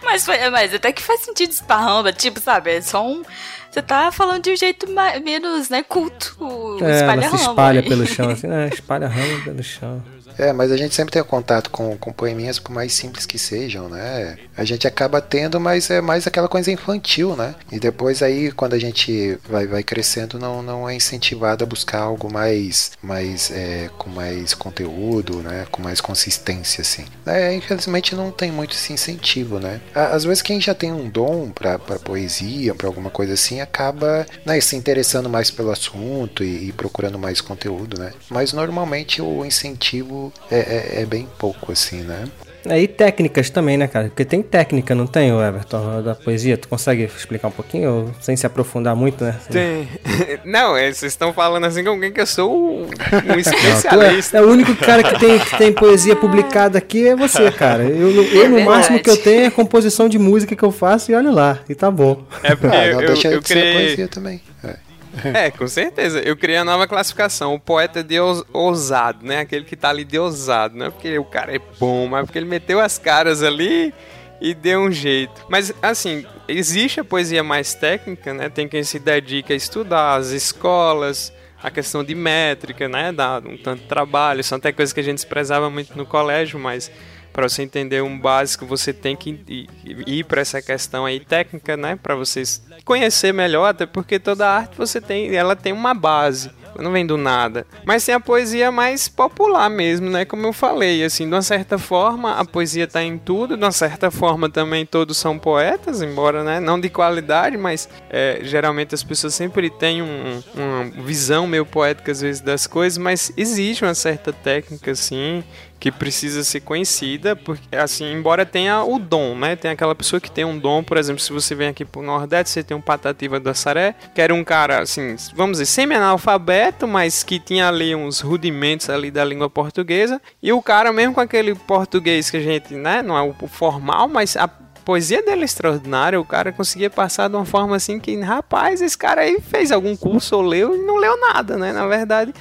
[0.03, 2.71] Mas, foi- mas até que faz sentido esparrama, tipo, sabe?
[2.71, 3.23] É só um.
[3.71, 6.35] Você tá falando de um jeito mais, menos, né, culto.
[6.83, 7.87] É, espalha ela se espalha aí.
[7.87, 8.69] pelo chão, assim, né?
[8.71, 10.03] Espalha rama pelo chão.
[10.41, 13.87] É, mas a gente sempre tem contato com, com poeminhas, por mais simples que sejam,
[13.87, 14.39] né?
[14.57, 17.53] A gente acaba tendo, mas é mais aquela coisa infantil, né?
[17.71, 21.99] E depois aí, quando a gente vai, vai crescendo, não, não é incentivado a buscar
[21.99, 25.67] algo mais, mais é, com mais conteúdo, né?
[25.71, 27.05] Com mais consistência, assim.
[27.23, 29.79] É, infelizmente não tem muito esse incentivo, né?
[29.93, 34.59] Às vezes quem já tem um dom para poesia, para alguma coisa assim, acaba né,
[34.59, 38.11] se interessando mais pelo assunto e, e procurando mais conteúdo, né?
[38.27, 42.25] Mas normalmente o incentivo é, é- é bem pouco, assim, né?
[42.63, 44.09] É, e técnicas também, né, cara?
[44.09, 46.55] Porque tem técnica, não tem, Everton, da poesia?
[46.55, 49.35] Tu consegue explicar um pouquinho, ou sem se aprofundar muito, né?
[49.49, 49.87] Tem.
[50.45, 52.81] Não, é, vocês estão falando assim com alguém que eu sou um,
[53.25, 54.37] Não, tu especialista.
[54.37, 57.81] é, é o único cara que tem, que tem poesia publicada aqui é você, cara.
[57.81, 58.63] Eu, eu, eu, no verdade.
[58.65, 61.73] máximo que eu tenho é composição de música que eu faço e olha lá, e
[61.73, 62.23] tá bom.
[62.43, 63.73] É porque Ah, eu, não eu, deixa eu de ser criei.
[63.73, 64.39] poesia também.
[64.63, 64.75] É.
[65.33, 66.19] É, com certeza.
[66.21, 67.53] Eu criei a nova classificação.
[67.53, 69.39] O poeta de ous- ousado, né?
[69.39, 70.77] Aquele que tá ali de ousado.
[70.77, 73.93] Não é porque o cara é bom, mas porque ele meteu as caras ali
[74.39, 75.45] e deu um jeito.
[75.49, 78.49] Mas, assim, existe a poesia mais técnica, né?
[78.49, 83.11] Tem quem se dedica a estudar, as escolas, a questão de métrica, né?
[83.11, 84.43] Dá um tanto de trabalho.
[84.43, 86.89] São até coisas que a gente desprezava muito no colégio, mas
[87.33, 89.67] para você entender um básico, você tem que
[90.05, 91.95] ir, para essa questão aí técnica, né?
[92.01, 96.51] Para vocês conhecer melhor, até porque toda arte você tem, ela tem uma base.
[96.79, 97.67] Não vem do nada.
[97.85, 100.23] Mas tem a poesia mais popular mesmo, né?
[100.23, 103.73] Como eu falei, assim, de uma certa forma, a poesia tá em tudo, de uma
[103.73, 106.61] certa forma também todos são poetas, embora, né?
[106.61, 112.09] Não de qualidade, mas é, geralmente as pessoas sempre têm um- uma visão meio poética,
[112.13, 115.43] às vezes, das coisas, mas existe uma certa técnica, assim,
[115.81, 119.55] que precisa ser conhecida, porque assim, embora tenha o dom, né?
[119.55, 122.51] Tem aquela pessoa que tem um dom, por exemplo, se você vem aqui pro Nordeste,
[122.51, 127.23] você tem um Patativa da Saré, que era um cara assim, vamos dizer, semi-analfabeto, mas
[127.23, 131.55] que tinha ali uns rudimentos ali da língua portuguesa, e o cara mesmo com aquele
[131.55, 134.47] português que a gente, né, não é o formal, mas a
[134.85, 138.97] poesia dele é extraordinária, o cara conseguia passar de uma forma assim que, rapaz, esse
[138.97, 141.71] cara aí fez algum curso ou leu e não leu nada, né?
[141.71, 142.33] Na verdade,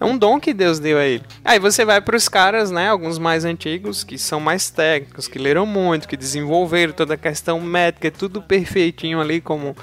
[0.00, 1.24] É um dom que Deus deu a ele.
[1.44, 5.38] Aí você vai para os caras, né, alguns mais antigos, que são mais técnicos, que
[5.38, 9.76] leram muito, que desenvolveram toda a questão métrica, tudo perfeitinho ali, como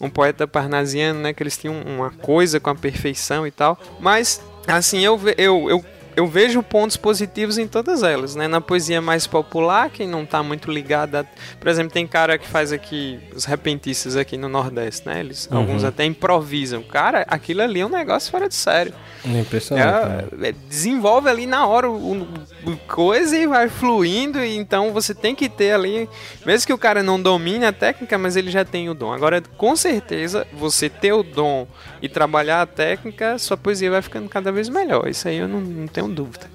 [0.00, 3.78] um poeta parnasiano, né, que eles tinham uma coisa com a perfeição e tal.
[4.00, 5.84] Mas, assim, eu, eu, eu
[6.16, 8.46] eu vejo pontos positivos em todas elas, né?
[8.48, 11.24] Na poesia mais popular, quem não tá muito ligado a...
[11.58, 15.20] Por exemplo, tem cara que faz aqui, os repentistas aqui no Nordeste, né?
[15.20, 15.58] Eles, Uhum.
[15.58, 16.82] Alguns até improvisam.
[16.82, 18.92] Cara, aquilo ali é um negócio fora de sério.
[19.24, 20.34] É impressionante.
[20.42, 22.28] É, é, desenvolve ali na hora o, o-
[22.72, 26.08] o coisa e vai fluindo, e então você tem que ter ali,
[26.44, 29.12] mesmo que o cara não domine a técnica, mas ele já tem o dom.
[29.12, 31.66] Agora, com certeza, você ter o dom
[32.00, 35.06] e trabalhar a técnica, sua poesia vai ficando cada vez melhor.
[35.08, 36.50] Isso aí eu não, não tenho dúvida.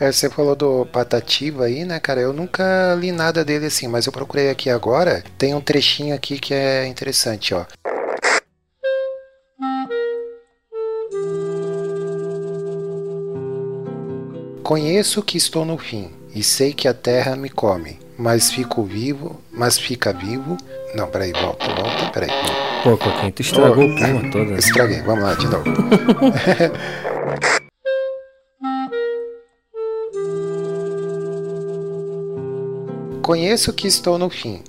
[0.00, 2.22] É, você falou do Patativa aí, né, cara?
[2.22, 5.22] Eu nunca li nada dele assim, mas eu procurei aqui agora.
[5.36, 7.66] Tem um trechinho aqui que é interessante, ó.
[14.62, 19.38] Conheço que estou no fim e sei que a terra me come, mas fico vivo,
[19.52, 20.56] mas fica vivo.
[20.94, 22.30] Não, peraí, volta, volta, peraí.
[22.82, 24.54] Pô, Coquinho, tu estragou Ô, o clima todo.
[24.56, 25.64] Estraguei, vamos lá de novo.
[33.30, 34.60] Conheço que estou no fim,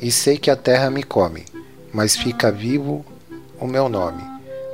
[0.00, 1.44] e sei que a terra me come,
[1.92, 3.04] mas fica vivo
[3.58, 4.22] o meu nome,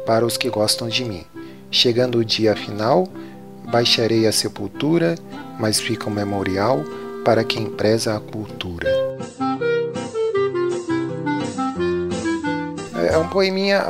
[0.04, 1.24] para os que gostam de mim.
[1.70, 3.08] Chegando o dia final,
[3.70, 5.14] baixarei a sepultura,
[5.58, 6.84] mas fica um memorial
[7.24, 8.90] para quem preza a cultura.
[13.06, 13.84] É um poeminha.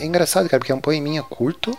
[0.00, 1.76] É engraçado, cara, porque é um poeminha curto,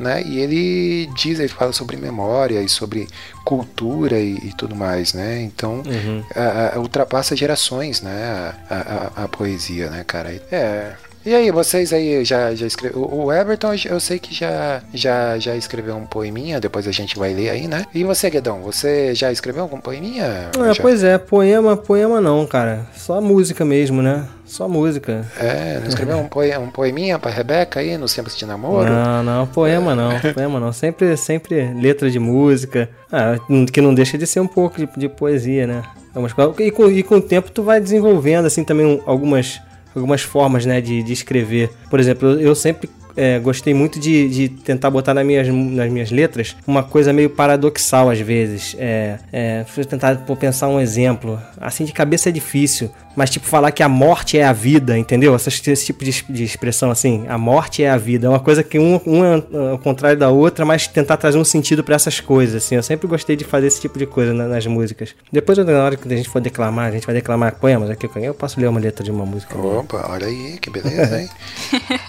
[0.00, 0.22] né?
[0.22, 3.06] E ele diz, ele fala sobre memória e sobre
[3.44, 5.40] cultura e, e tudo mais, né?
[5.42, 6.24] Então Uhum.
[6.34, 8.54] a- a- ultrapassa gerações, né?
[8.70, 10.30] A- a- a poesia, né, cara?
[10.50, 10.92] É.
[11.24, 13.02] E aí, vocês aí já, já escreveram.
[13.12, 17.32] O Everton, eu sei que já, já, já escreveu um poeminha, depois a gente vai
[17.32, 17.84] ler aí, né?
[17.94, 20.50] E você, Guedão, você já escreveu algum poeminha?
[20.58, 20.82] Ah, Já?
[20.82, 22.86] pois é, poema, poema não, cara.
[22.96, 24.26] Só música mesmo, né?
[24.44, 25.24] Só música.
[25.38, 28.90] É, não escreveu um, poe, um poeminha pra Rebeca aí nos tempos de namoro?
[28.90, 30.72] Não, não, poema não, poema não.
[30.72, 32.90] Sempre, sempre letra de música.
[33.10, 33.36] Ah,
[33.72, 35.82] que não deixa de ser um pouco de, de poesia, né?
[36.12, 36.54] Algumas coisas.
[36.58, 39.60] E com, e com o tempo tu vai desenvolvendo, assim, também um- algumas,
[39.94, 41.70] algumas formas, né, de, de escrever.
[41.90, 46.10] Por exemplo, eu, sempre é, gostei muito de, de tentar botar nas minhas, nas minhas
[46.10, 48.76] letras uma coisa meio paradoxal às vezes.
[48.78, 51.40] É, é, tentar pô, pensar um exemplo.
[51.60, 55.34] Assim, de cabeça é difícil, mas tipo, falar que a morte é a vida, entendeu?
[55.34, 58.26] Essas- Esse, tipo de, de expressão assim, a morte é a vida.
[58.26, 61.44] É uma coisa que um, um é ao contrário da outra, mas tentar trazer um
[61.44, 62.74] sentido pra essas coisas, assim.
[62.76, 65.14] Eu sempre gostei de fazer esse tipo de coisa na- nas músicas.
[65.30, 68.34] Depois, na hora que a gente for declamar, a gente vai declamar poemas aqui, eu
[68.34, 69.56] posso ler uma letra de uma música.
[69.56, 71.28] Opa, olha aí, que beleza, hein?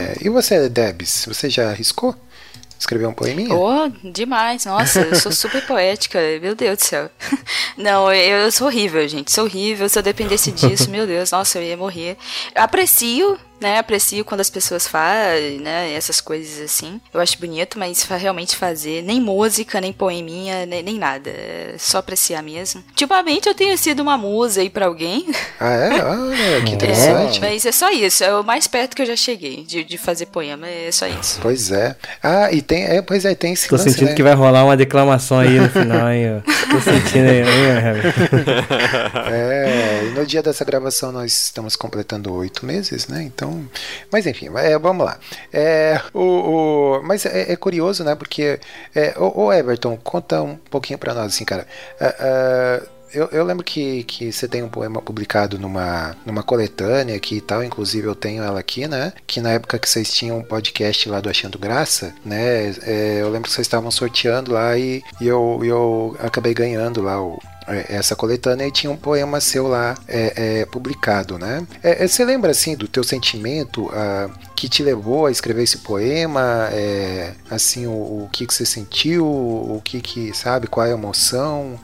[0.00, 2.14] É, e você, Debs, você já arriscou?
[2.82, 3.54] Escrever um poeminha?
[3.54, 4.64] Oh, demais.
[4.64, 6.18] Nossa, eu sou super poética.
[6.40, 7.08] Meu Deus do céu.
[7.78, 9.30] Não, eu, sou horrível, gente.
[9.30, 9.88] Sou horrível.
[9.88, 12.16] Se eu dependesse disso, meu Deus, nossa, eu ia morrer.
[12.52, 13.78] Eu aprecio, né?
[13.78, 15.92] Aprecio quando as pessoas fazem, né?
[15.94, 17.00] Essas coisas assim.
[17.12, 21.30] Eu acho bonito, mas realmente fazer nem música, nem poeminha, nem, nem nada.
[21.30, 22.82] É só apreciar mesmo.
[22.88, 25.26] Ultimamente eu tenho sido uma musa aí pra alguém.
[25.58, 26.02] Ah, é?
[26.04, 27.40] Olha, que É, interessante.
[27.40, 28.22] mas é só isso.
[28.24, 30.68] É o mais perto que eu já cheguei de, de fazer poema.
[30.68, 31.38] É só isso.
[31.40, 31.96] Pois é.
[32.22, 34.14] Ah, e tem, é, pois é, tem esse Tô lance, sentindo né?
[34.14, 36.42] que vai rolar uma declamação aí no final, hein?
[36.70, 38.14] Tô sentindo aí, hein, Herbert?
[40.02, 43.22] E no dia dessa gravação nós estamos completando oito meses, né?
[43.22, 43.64] Então,
[44.10, 45.18] mas enfim, é, vamos lá.
[45.52, 46.20] É, o,
[46.98, 48.14] o- mas é, é curioso, né?
[48.14, 48.58] Porque
[48.94, 51.66] é, o, o Everton conta um pouquinho pra nós, assim, cara.
[52.00, 52.82] Ah, ah,
[53.14, 57.40] eu, eu lembro que, que você tem um poema publicado numa, numa coletânea aqui e
[57.42, 59.12] tal, inclusive eu tenho ela aqui, né?
[59.26, 62.70] Que na época que vocês tinham um podcast lá do Achando Graça, né?
[62.86, 67.22] é, eu lembro que vocês estavam sorteando lá e, e eu, eu acabei ganhando lá
[67.22, 67.38] o,
[67.88, 71.66] essa coletânea e tinha um poema seu lá é, é, publicado, né?
[71.82, 75.78] É, é, você lembra assim do teu sentimento ah, que te levou a escrever esse
[75.78, 76.68] poema?
[76.72, 77.90] É, assim, o,
[78.24, 79.26] o que, que você sentiu?
[79.26, 80.66] O que que sabe?
[80.66, 81.78] Qual é a emoção?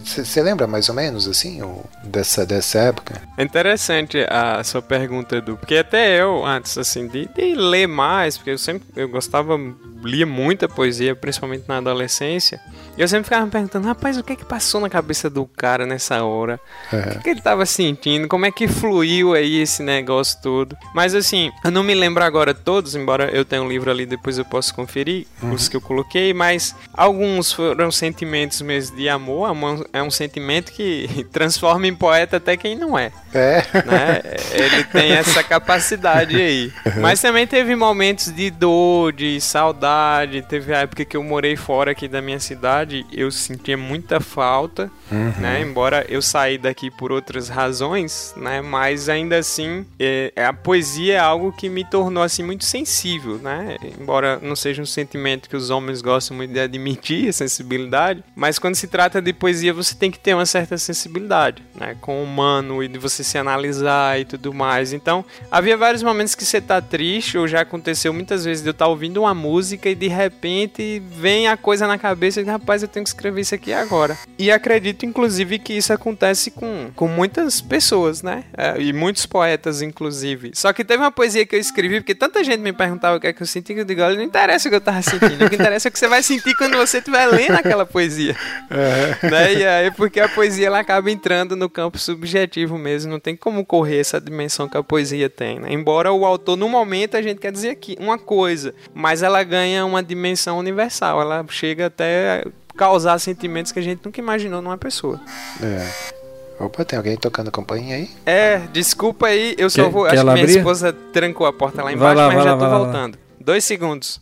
[0.00, 3.20] Você lembra mais ou menos assim o, dessa dessa época?
[3.36, 8.36] É interessante a sua pergunta, Edu, porque até eu, antes assim, de, de ler mais,
[8.36, 9.58] porque eu sempre eu gostava,
[10.02, 12.60] lia muita poesia, principalmente na adolescência,
[12.96, 15.46] e eu sempre ficava me perguntando, rapaz, o que é que passou na cabeça do
[15.46, 16.58] cara nessa hora?
[16.92, 18.28] O que, que ele tava sentindo?
[18.28, 20.76] Como é que fluiu aí esse negócio todo?
[20.94, 24.38] Mas assim, eu não me lembro agora todos, embora eu tenha um livro ali, depois
[24.38, 25.52] eu posso conferir Uhum.
[25.52, 29.84] os que eu coloquei, mas alguns foram sentimentos mesmo de amor, amo.
[29.92, 33.12] É um sentimento que transforma em poeta até quem não é.
[33.34, 33.62] É.
[33.86, 34.20] Né?
[34.52, 36.72] Ele tem essa capacidade aí.
[37.00, 40.42] Mas também teve momentos de dor, de saudade.
[40.42, 44.90] Teve a época que eu morei fora aqui da minha cidade, eu sentia muita falta,
[45.10, 45.32] Uhum.
[45.40, 45.60] né?
[45.60, 48.62] Embora eu saí daqui por outras razões, né?
[48.62, 53.76] Mas ainda assim, é, a poesia é algo que me tornou assim muito sensível, né?
[54.00, 58.58] Embora não seja um sentimento que os homens gostam muito de admitir, a sensibilidade, mas
[58.58, 61.96] quando se trata de poesia, você tem que ter uma certa sensibilidade, né?
[62.00, 64.92] Com o humano e de você se analisar e tudo mais.
[64.92, 68.72] Então, havia vários momentos que você tá triste, ou já aconteceu muitas vezes de eu
[68.72, 72.88] estar ouvindo uma música e de repente vem a coisa na cabeça e rapaz, eu
[72.88, 74.16] tenho que escrever isso aqui agora.
[74.38, 78.44] E acredito, inclusive, que isso acontece com, com muitas pessoas, né?
[78.56, 80.52] É, e muitos poetas, inclusive.
[80.54, 83.26] Só que teve uma poesia que eu escrevi, porque tanta gente me perguntava o que
[83.26, 85.44] é que eu senti, que eu digo, olha, não interessa o que eu tava sentindo,
[85.44, 88.36] o que interessa é o que você vai sentir quando você estiver lendo aquela poesia.
[89.32, 89.54] Né?
[89.54, 93.64] E aí, porque a poesia ela acaba entrando no campo subjetivo mesmo, não tem como
[93.64, 95.72] correr essa dimensão que a poesia tem, né?
[95.72, 99.84] Embora o autor, no momento, a gente quer dizer aqui uma coisa, mas ela ganha
[99.84, 102.44] uma dimensão universal, ela chega até
[102.76, 105.20] causar sentimentos que a gente nunca imaginou numa pessoa.
[105.62, 106.22] É.
[106.62, 108.10] Opa, tem alguém tocando campainha aí?
[108.24, 110.06] É, desculpa aí, eu só Quer- vou.
[110.06, 110.56] Acho que minha abrir?
[110.58, 113.18] esposa trancou a porta lá embaixo, lá, mas já lá, tô lá, voltando.
[113.40, 114.20] Dois segundos.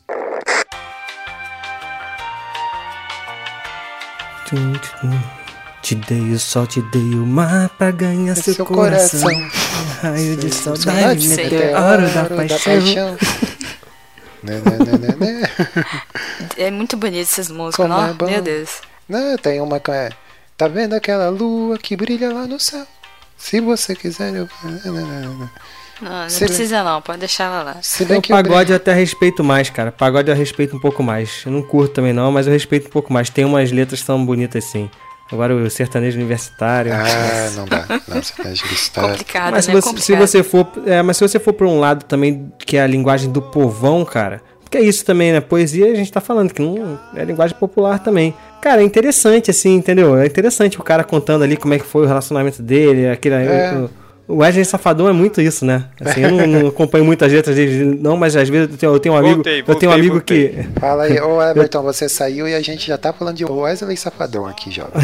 [5.83, 9.21] Te dei o sol, te dei o mar pra ganhar seu, Seu coração.
[9.23, 9.51] coração.
[10.03, 11.45] Raio de Saudade, saudade, sei.
[11.51, 13.17] meteoro da paixão.
[14.43, 15.51] Né, né, né, né, né.
[16.57, 18.09] É muito bonito essas músicas, Como não?
[18.09, 18.31] é.
[18.31, 18.81] Meu Deus.
[19.07, 20.09] Não, tem uma que é.
[20.57, 22.87] Tá vendo aquela lua que brilha lá no céu?
[23.37, 24.49] Se você quiser, eu.
[26.01, 27.77] Não, não Se- precisa não, pode deixar ela lá.
[27.83, 29.93] Se O bem que o pagode eu até respeito mais, cara.
[29.93, 31.43] Pagode eu respeito um pouco mais.
[31.45, 33.29] Eu não curto também não, mas eu respeito um pouco mais.
[33.31, 34.89] Tem umas letras são bonitas sim.
[35.33, 36.93] Agora o sertanejo universitário.
[36.93, 37.85] Ah, não dá.
[38.09, 39.03] Não, você tá está.
[39.03, 39.75] Complicado, Mas se né?
[39.81, 40.27] você, se Complicado.
[40.27, 43.31] você for, é, mas se você for para um lado também que é a linguagem
[43.31, 45.41] do povão, cara, porque é isso também, né?
[45.41, 48.35] Poesia a gente tá falando que não é linguagem popular também.
[48.61, 50.17] Cara, é interessante assim, entendeu?
[50.19, 53.73] É interessante o cara contando ali como é que foi o relacionamento dele, aquele É.
[53.75, 53.91] o,
[54.31, 55.85] o Wesley Safadão é muito isso, né?
[56.01, 59.01] Assim, eu não, não acompanho muitas letras dele, não, mas às vezes eu tenho, eu
[59.01, 60.49] tenho um amigo, Voltei, eu tenho um voltei, amigo voltei.
[60.49, 63.97] que Fala aí, ô Everton, você saiu e a gente já tá falando de Wesley
[63.97, 64.93] Safadão aqui, jovem.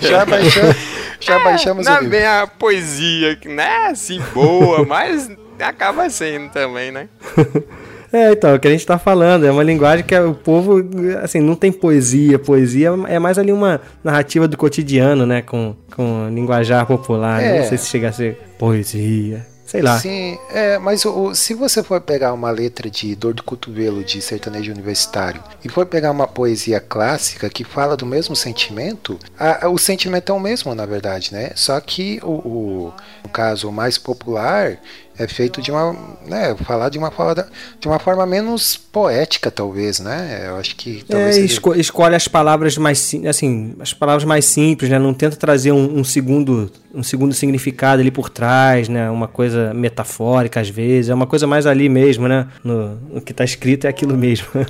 [0.00, 0.76] já baixamos,
[1.20, 2.16] já baixamos não o é livro.
[2.16, 7.08] bem a poesia, que não é assim boa, mas acaba sendo também, né?
[8.16, 10.82] É, então, é o que a gente tá falando, é uma linguagem que o povo,
[11.22, 12.38] assim, não tem poesia.
[12.38, 15.42] Poesia é mais ali uma narrativa do cotidiano, né?
[15.42, 17.42] Com, com linguajar popular.
[17.42, 17.60] É.
[17.60, 19.46] Não sei se chega a ser poesia.
[19.66, 19.98] Sei lá.
[19.98, 24.22] Sim, é, mas o, se você for pegar uma letra de dor de cotovelo de
[24.22, 29.68] sertanejo universitário e for pegar uma poesia clássica que fala do mesmo sentimento, a- a-
[29.68, 31.50] o sentimento é o mesmo, na verdade, né?
[31.56, 32.92] Só que o, o,
[33.24, 34.78] no caso mais popular
[35.18, 35.92] é feito de uma,
[36.26, 37.46] né, falar de uma forma,
[37.80, 40.44] de uma forma menos poética, talvez, né?
[40.46, 44.24] Eu acho que É, talvez seja- esco- escolhe as palavras mais sim- assim, as palavras
[44.24, 44.98] mais simples, né?
[44.98, 49.10] Não tenta trazer um, um segundo um segundo significado ali por trás, né?
[49.10, 52.48] Uma coisa metafórica às vezes, é uma coisa mais ali mesmo, né?
[52.64, 54.46] No, no que tá escrito é aquilo mesmo.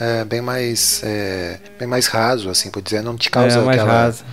[0.00, 3.80] É bem mais é, bem mais raso, assim, por dizer, não te causa é mais
[3.80, 4.24] aquela, raso.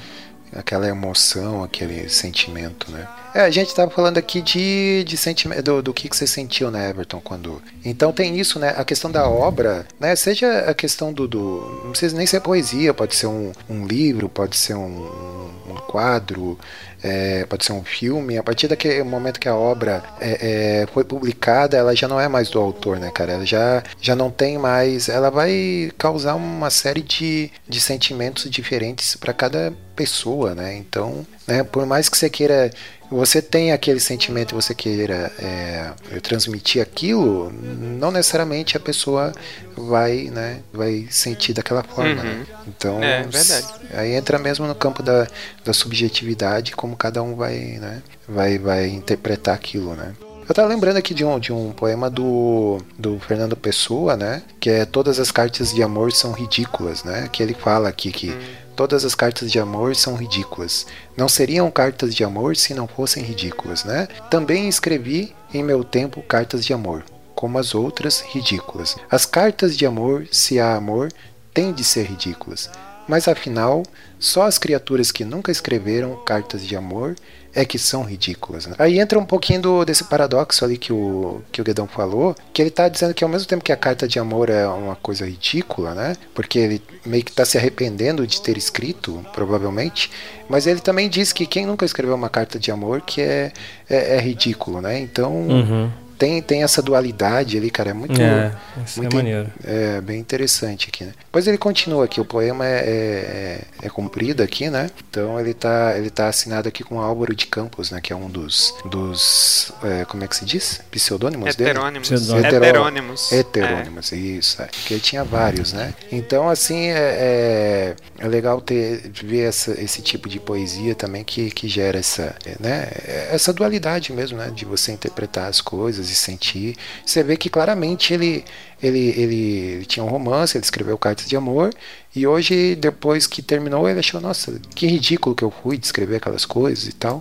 [0.56, 3.08] aquela emoção, aquele sentimento, né?
[3.34, 6.70] É, a gente tava falando aqui de, de sentimento, do, do que, que você sentiu,
[6.70, 7.62] né, Everton, quando...
[7.84, 11.28] Então tem isso, né, a questão da obra, né, seja a questão do...
[11.28, 15.76] do não precisa nem ser poesia, pode ser um, um livro, pode ser um, um
[15.88, 16.60] quadro,
[17.04, 21.04] é, pode ser um filme, a partir daquele momento que a obra é, é, foi
[21.04, 23.34] publicada, ela já não é mais do autor, né, cara?
[23.34, 25.10] Ela já, já não tem mais.
[25.10, 30.76] Ela vai causar uma série de, de sentimentos diferentes para cada pessoa, né?
[30.78, 32.72] Então, né, por mais que você queira.
[33.14, 39.32] Você tem aquele sentimento você queira é, transmitir aquilo, não necessariamente a pessoa
[39.78, 42.16] vai, né, vai sentir daquela forma, Uhum.
[42.24, 42.46] né?
[42.68, 43.68] Então, É, verdade.
[43.94, 45.28] Aí entra mesmo no campo da,
[45.64, 50.14] da subjetividade, como cada um vai, né, vai, vai interpretar aquilo, né?
[50.48, 54.42] Eu tava lembrando aqui de um, de um poema do, do Fernando Pessoa, né?
[54.60, 57.30] Que é Todas as cartas de amor são ridículas, né?
[57.32, 58.38] Que ele fala aqui que
[58.76, 60.86] todas as cartas de amor são ridículas.
[61.16, 64.08] Não seriam cartas de amor se não fossem ridículas, né?
[64.30, 67.04] Também escrevi em meu tempo cartas de amor,
[67.36, 68.96] como as outras ridículas.
[69.10, 71.12] As cartas de amor, se há amor,
[71.54, 72.70] têm de ser ridículas.
[73.08, 73.84] mas afinal,
[74.18, 77.16] só as criaturas que nunca escreveram cartas de amor
[77.56, 78.66] é que são ridículas.
[78.66, 78.76] Né?
[78.80, 82.62] Aí entra um pouquinho do, desse paradoxo ali que o, que o Guedão falou, que
[82.62, 85.26] ele tá dizendo que ao mesmo tempo que a carta de amor é uma coisa
[85.26, 86.16] ridícula, né?
[86.34, 90.10] Porque ele meio que tá se arrependendo de ter escrito, provavelmente,
[90.50, 93.52] mas ele também diz que quem nunca escreveu uma carta de amor que é,
[93.90, 95.00] é, é ridículo, né?
[95.00, 95.32] Então.
[95.34, 96.03] Uhum.
[96.18, 98.52] Tem, tem essa dualidade ali, cara, é muito, É,
[98.86, 99.52] isso muito é maneiro.
[99.64, 101.14] é bem interessante aqui, né?
[101.26, 104.90] Depois ele continua aqui, o poema é, é, é comprido aqui, né?
[105.10, 108.00] Então ele tá, ele tá assinado aqui com Álvaro de Campos, né?
[108.02, 110.82] Que é um dos, dos é, como é que se diz?
[110.92, 111.72] Pseudônimos dele?
[111.72, 112.12] Heterônimos.
[112.12, 113.32] Hetero- Heterônimos.
[113.32, 114.62] Heterônimos, isso.
[114.62, 114.66] É.
[114.66, 115.94] Porque ele tinha vários, né?
[116.12, 121.50] Então, assim, é, é, é legal ter ver essa, esse tipo de poesia também que,
[121.52, 122.88] que gera essa, né?
[123.32, 124.52] essa dualidade mesmo, né?
[124.54, 126.76] De você interpretar as coisas e sentir.
[127.06, 128.44] Você vê que claramente ele,
[128.82, 129.36] ele, ele,
[129.76, 131.74] ele tinha um romance, ele escreveu cartas de amor,
[132.16, 136.18] e hoje, depois que terminou, ele achou, nossa, que ridículo que eu fui de escrever
[136.18, 137.20] aquelas coisas e tal,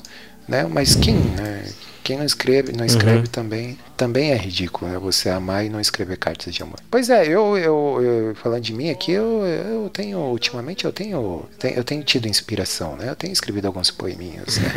[0.49, 0.67] né?
[0.69, 1.65] Mas quem, né?
[2.05, 3.25] Quem não escreve, não escreve Uhum.
[3.27, 4.99] também, também é ridículo, né?
[4.99, 6.77] Você amar e não escrever cartas de amor.
[6.91, 11.47] Pois é, eu, eu, eu- falando de mim aqui, eu, eu tenho, ultimamente, eu tenho,
[11.77, 13.09] eu tenho tido inspiração, né?
[13.09, 14.73] Eu tenho escrevido alguns poeminhas, né?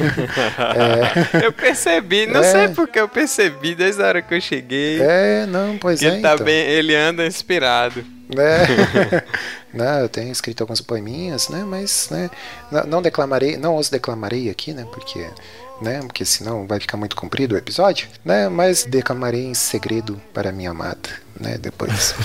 [1.44, 2.52] Eu percebi, não É.
[2.52, 5.02] sei porque eu percebi desde a hora que eu cheguei.
[5.02, 6.46] É, não, pois que é, ele tá então.
[6.46, 8.04] bem, ele anda inspirado.
[8.30, 9.24] né?
[9.74, 11.64] não, eu tenho escrito alguns poeminhas, né?
[11.66, 12.30] Mas, né?
[12.72, 14.86] Não, não declamarei, não os declamarei aqui, né?
[14.92, 15.28] Porque,
[15.82, 16.00] né?
[16.02, 18.48] Porque senão vai ficar muito comprido o episódio, né?
[18.50, 21.10] Mas declamarei em segredo para minha amada,
[21.40, 21.58] né?
[21.58, 22.16] Depois.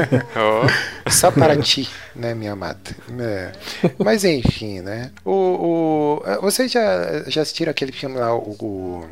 [1.10, 2.78] Só para ti, né, minha amada.
[3.08, 3.52] né?
[3.98, 5.10] Mas enfim, né?
[5.24, 9.04] O, o, eh, vocês já, já assistiram aquele filme lá, o, o-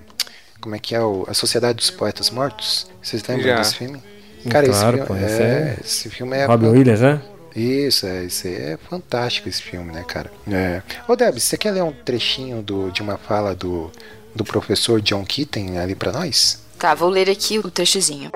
[0.61, 1.01] como é que é?
[1.01, 2.87] O, a Sociedade dos Poetas Mortos?
[3.03, 3.57] Vocês lembram Já.
[3.59, 4.03] desse filme?
[4.51, 7.21] Cara, esse, Claro, filme, pô, é, esse é esse filme é Robin Williams, né?
[7.55, 10.31] Isso, é, isso é fantástico esse filme, né, cara?
[10.51, 10.83] É.
[11.07, 13.91] Ô, Deb, você quer ler um trechinho do, de uma fala do,
[14.35, 16.63] do professor John Keating ali pra nós?
[16.79, 18.31] Tá, vou ler aqui o trechozinho.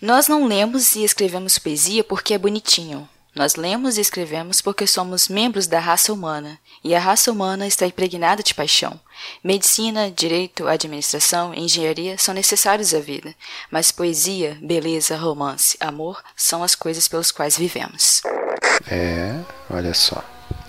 [0.00, 3.08] Nós não lemos e escrevemos poesia porque é bonitinho.
[3.34, 7.86] Nós lemos e escrevemos porque somos membros da raça humana, e a raça humana está
[7.86, 8.98] impregnada de paixão.
[9.42, 13.34] Medicina, direito, administração, engenharia são necessários à vida,
[13.70, 18.22] mas poesia, beleza, romance, amor são as coisas pelas quais vivemos.
[18.88, 20.22] É, olha só.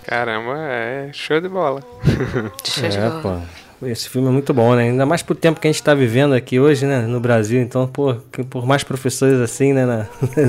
[0.03, 1.81] Caramba, é show de bola.
[2.63, 3.21] Show de É, bola.
[3.21, 3.64] pô.
[3.83, 4.83] Esse filme é muito bom, né?
[4.83, 7.01] Ainda mais pro tempo que a gente tá vivendo aqui hoje, né?
[7.01, 7.61] No Brasil.
[7.61, 8.15] Então, pô,
[8.49, 9.85] por mais professores assim, né?
[9.85, 10.07] Na,
[10.37, 10.43] eu-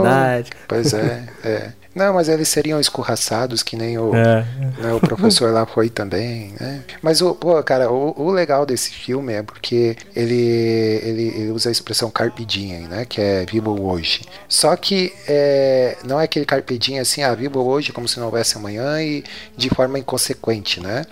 [0.00, 0.50] universidades.
[0.68, 1.72] Pois é, é.
[1.94, 4.44] Não, mas eles seriam escorraçados que nem o, É.
[4.78, 6.84] né, o professor lá foi também, né?
[7.02, 10.34] Mas, o, pô, cara, o, o legal desse filme é porque ele,
[11.02, 13.04] ele, ele usa a expressão carpe diem, né?
[13.04, 14.20] Que é viva o hoje.
[14.48, 18.20] Só que é, não é aquele carpe diem assim, ah, viva o hoje como se
[18.20, 19.24] não houvesse amanhã e
[19.56, 21.04] de forma inconsequente, né?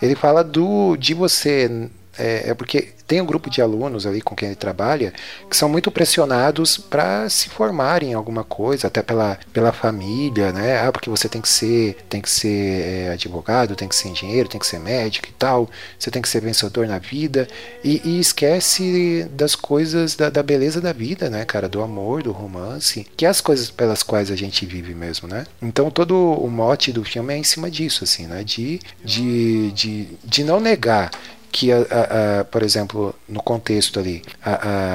[0.00, 4.36] Ele fala do de você é, é porque tem um grupo de alunos ali com
[4.36, 5.14] quem ele trabalha
[5.48, 10.86] que são muito pressionados para se formarem em alguma coisa, até pela, pela família, né?
[10.86, 14.48] Ah, porque você tem que ser, tem que ser é, advogado, tem que ser engenheiro,
[14.48, 17.48] tem que ser médico e tal, você tem que ser vencedor na vida
[17.82, 21.68] e, e esquece das coisas da, da beleza da vida, né, cara?
[21.68, 25.46] Do amor, do romance, que é as coisas pelas quais a gente vive mesmo, né?
[25.62, 28.44] Então todo o mote do filme é em cima disso, assim, né?
[28.44, 31.10] De, de, de, de não negar
[31.52, 34.22] que, a, a- por exemplo, no contexto ali,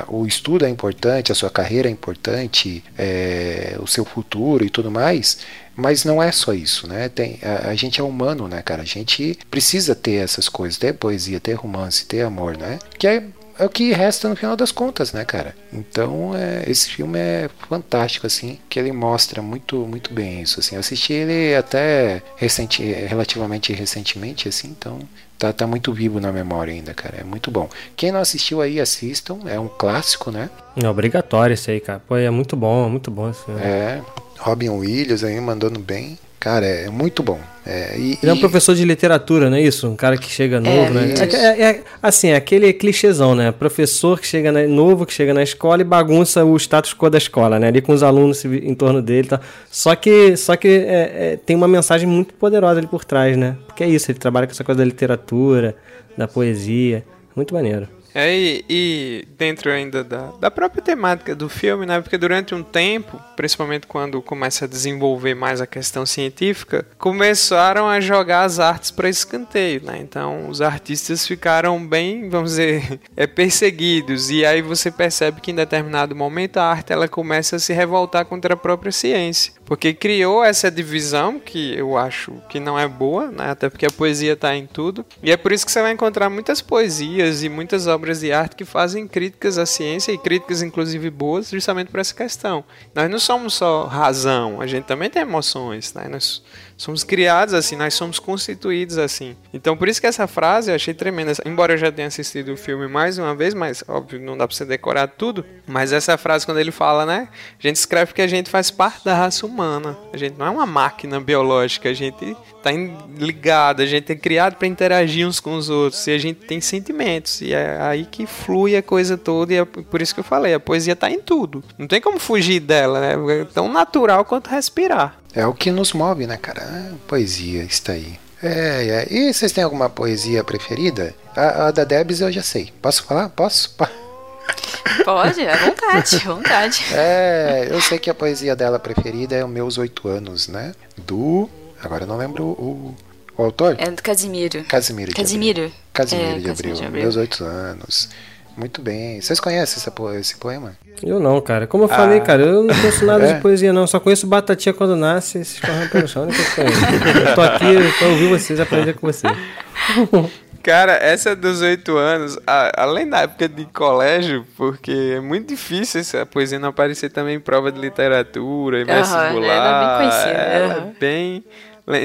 [0.08, 4.92] o estudo é importante, a sua carreira é importante, é, o seu futuro e tudo
[4.92, 5.40] mais,
[5.76, 7.10] mas não é só isso, né?
[7.10, 8.82] Tem, a, a gente é humano, né, cara?
[8.84, 12.78] A gente precisa ter essas coisas, ter poesia, ter romance, ter amor, né?
[13.00, 13.24] Que é,
[13.58, 15.56] é o que resta no final das contas, né, cara?
[15.72, 20.76] Então, é, esse filme é fantástico, assim, que ele mostra muito, muito bem isso, assim.
[20.76, 25.00] Eu assisti ele até recente, relativamente recentemente, assim, então
[25.38, 27.18] tá, tá muito vivo na memória ainda, cara.
[27.18, 27.70] É muito bom.
[27.96, 29.40] Quem não assistiu aí, assistam.
[29.46, 30.50] É um clássico, né?
[30.76, 32.02] É obrigatório isso aí, cara.
[32.08, 33.62] Pô, é muito bom, é muito bom filme.
[33.62, 34.02] É.
[34.40, 36.18] Robin Williams aí mandando bem.
[36.44, 37.40] Cara, é muito bom.
[37.66, 39.88] É, e, Ele é um e- professor de literatura, não é isso?
[39.88, 41.14] Um cara que chega novo, né?
[41.18, 43.50] É, é- é- assim, é aquele clichêzão, né?
[43.54, 47.18] Professor que chega na- novo, que chega na escola e bagunça o status quo da
[47.18, 47.70] escola, né?
[47.70, 49.40] Ali com os alunos em torno dele e tal.
[49.72, 53.56] Só que, só que é, é, tem uma mensagem muito poderosa ali por trás, né?
[53.66, 55.78] Porque é isso, ele trabalha com essa coisa da literatura,
[56.18, 57.06] da poesia.
[57.34, 57.88] Muito maneiro.
[58.14, 62.00] É, e, e dentro ainda da, da própria temática do filme, né?
[62.00, 68.00] Porque durante um tempo, principalmente quando começa a desenvolver mais a questão científica, começaram a
[68.00, 69.98] jogar as artes para escanteio, né?
[70.00, 74.30] Então os artistas ficaram bem, vamos dizer, é, perseguidos.
[74.30, 78.26] E aí você percebe que em determinado momento a arte ela começa a se revoltar
[78.26, 79.54] contra a própria ciência.
[79.74, 83.50] Porque criou essa divisão que eu acho que não é boa, né?
[83.50, 85.04] Até porque a poesia está em tudo.
[85.24, 88.56] E é por isso que você vai encontrar muitas poesias e muitas obras de arte
[88.56, 92.64] que fazem críticas à ciência e críticas inclusive boas, justamente por essa questão.
[92.94, 96.08] Nós não somos só razão, a gente também tem emoções, né?
[96.08, 96.44] Nós
[96.78, 99.36] somos criados assim, nós somos constituídos assim.
[99.54, 101.34] Então por isso que essa frase eu achei tremenda.
[101.46, 104.56] Embora eu já tenha assistido o filme mais uma vez, mas óbvio não dá para
[104.56, 105.46] você decorar tudo.
[105.68, 107.30] Mas essa frase quando ele fala, né?
[107.60, 109.98] A gente escreve que a gente faz parte da raça humana.
[110.12, 112.72] A gente não é uma máquina biológica, a gente tá
[113.18, 116.62] ligado, a gente é criado para interagir uns com os outros e a gente tem
[116.62, 120.24] sentimentos e é aí que flui a coisa toda e é por isso que eu
[120.24, 121.64] falei, a poesia tá em tudo.
[121.78, 123.42] Não tem como fugir dela, né?
[123.42, 125.18] É tão natural quanto respirar.
[125.36, 126.62] É o que nos move, né, cara?
[126.62, 128.20] A poesia está aí.
[128.42, 129.14] É, é.
[129.14, 131.16] E vocês têm alguma poesia preferida?
[131.36, 132.72] A, a da Debs eu já sei.
[132.82, 133.30] Posso falar?
[133.30, 133.74] Posso?
[135.06, 136.86] Pode, à vontade, à vontade.
[136.94, 140.74] É, eu sei que a poesia dela preferida é o Meus Oito Anos, né?
[140.98, 141.50] Do.
[141.82, 142.96] Agora eu não lembro o,
[143.38, 143.76] o autor.
[143.80, 144.64] É do Casimiro.
[144.66, 145.10] Casimiro.
[145.10, 145.62] de Casimiro.
[145.64, 145.76] Abril.
[145.94, 146.76] Casimiro, É, de, Casimiro Abril.
[146.76, 147.02] de Abril.
[147.04, 148.10] Meus Oito Anos.
[148.56, 149.20] Muito bem.
[149.20, 150.76] Vocês conhecem essa po- esse poema?
[151.02, 151.66] Eu não, cara.
[151.66, 153.34] Como eu falei, cara, eu não conheço nada É?
[153.34, 153.88] de poesia, não.
[153.88, 156.28] Só conheço Batatinha quando nasce e esses correndo pelo chão.
[156.28, 156.86] que eu conheço.
[157.30, 157.66] Eu tô aqui
[157.98, 159.34] pra ouvir vocês, aprender com vocês.
[160.64, 166.00] Cara, essa dos oito anos, a- além da época de colégio, porque é muito difícil
[166.00, 169.54] essa poesia não aparecer também em prova de literatura, em vestibular.
[169.54, 170.88] ela é bem conhecida, ela aham.
[170.96, 171.44] é bem.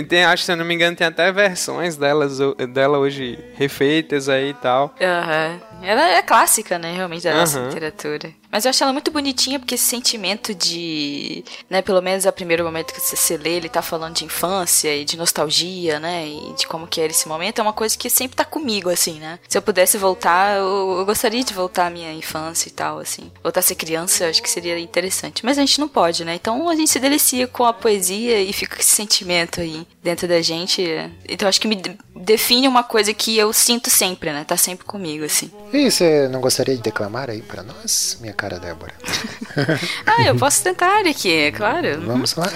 [0.09, 2.41] Tem, acho, se eu não me engano, tem até versões delas,
[2.73, 4.93] dela hoje refeitas aí e tal.
[5.01, 5.61] Aham.
[5.83, 8.33] Ela é clássica, né, realmente, da nossa literatura.
[8.51, 11.45] Mas eu acho ela muito bonitinha, porque esse sentimento de.
[11.69, 14.95] né, pelo menos a primeiro momento que você se lê, ele tá falando de infância
[14.97, 16.27] e de nostalgia, né?
[16.27, 19.19] E de como que era esse momento, é uma coisa que sempre tá comigo, assim,
[19.21, 19.39] né?
[19.49, 23.31] Se eu pudesse voltar, eu, eu gostaria de voltar à minha infância e tal, assim.
[23.43, 25.45] Voltar a ser criança, eu acho que seria interessante.
[25.45, 26.35] Mas a gente não pode, né?
[26.35, 30.27] Então a gente se delicia com a poesia e fica com esse sentimento aí dentro
[30.27, 30.83] da gente.
[31.29, 34.43] Então eu acho que me de- define uma coisa que eu sinto sempre, né?
[34.45, 35.51] Tá sempre comigo, assim.
[35.73, 38.93] E você não gostaria de declamar aí pra nós, minha cara Débora?
[40.07, 42.01] Ah, eu posso tentar aqui, é claro.
[42.07, 42.47] Vamos lá.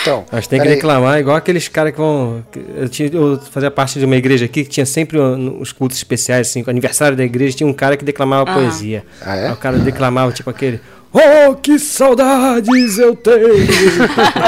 [0.00, 0.74] Então, Nós tem que peraí.
[0.76, 2.44] reclamar, igual aqueles caras que vão.
[2.76, 6.48] Eu, tinha, eu fazia parte de uma igreja aqui que tinha sempre os cultos especiais,
[6.48, 8.54] assim, com o aniversário da igreja, tinha um cara que declamava Ah.
[8.54, 9.04] poesia.
[9.22, 9.46] Ah, é?
[9.46, 10.80] Aí o cara declamava, tipo aquele.
[11.12, 13.66] Oh, que saudades eu tenho!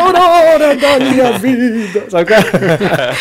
[0.00, 2.04] Aurora da minha vida!
[2.08, 3.12] Sabe qual é?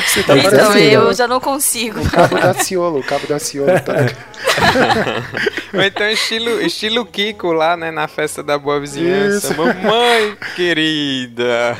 [0.06, 2.00] Você tá Então, parecendo eu já não consigo.
[2.00, 3.68] o cabo da Ciolo, o cabo da Ciolo.
[3.80, 3.94] Tá...
[5.74, 9.52] Ou então estilo, estilo Kiko lá, né, na festa da boa vizinhança.
[9.52, 9.54] Isso.
[9.56, 11.76] Mamãe querida.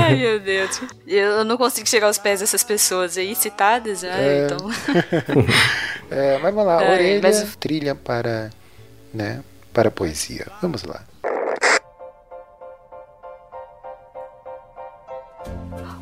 [0.00, 0.80] Ai, meu Deus.
[1.06, 4.10] Eu não consigo chegar aos pés dessas pessoas aí citadas, né?
[4.18, 4.46] É.
[4.46, 4.70] Então.
[6.10, 8.48] É, mas vamos lá, É, orelha, mas- trilha para,
[9.12, 9.40] né,
[9.78, 10.44] para a poesia.
[10.60, 11.04] Vamos lá.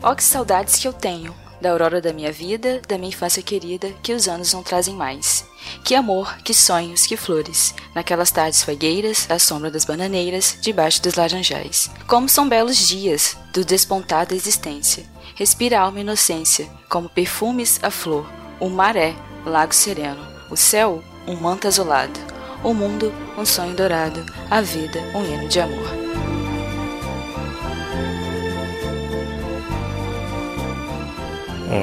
[0.02, 3.92] Ó que saudades que eu tenho da aurora da minha vida, da minha infância querida,
[4.02, 5.44] que os anos não trazem mais.
[5.84, 11.14] Que amor, que sonhos, que flores, naquelas tardes fagueiras, à sombra das bananeiras, debaixo dos
[11.14, 11.90] laranjais.
[12.06, 15.04] Como são belos dias do despontar da existência.
[15.34, 18.26] Respira a alma inocência, como perfumes a flor.
[18.58, 19.14] O mar é
[19.44, 22.18] lago sereno, o céu um manto azulado,
[22.66, 25.88] o mundo um sonho dourado, a vida um hino de amor.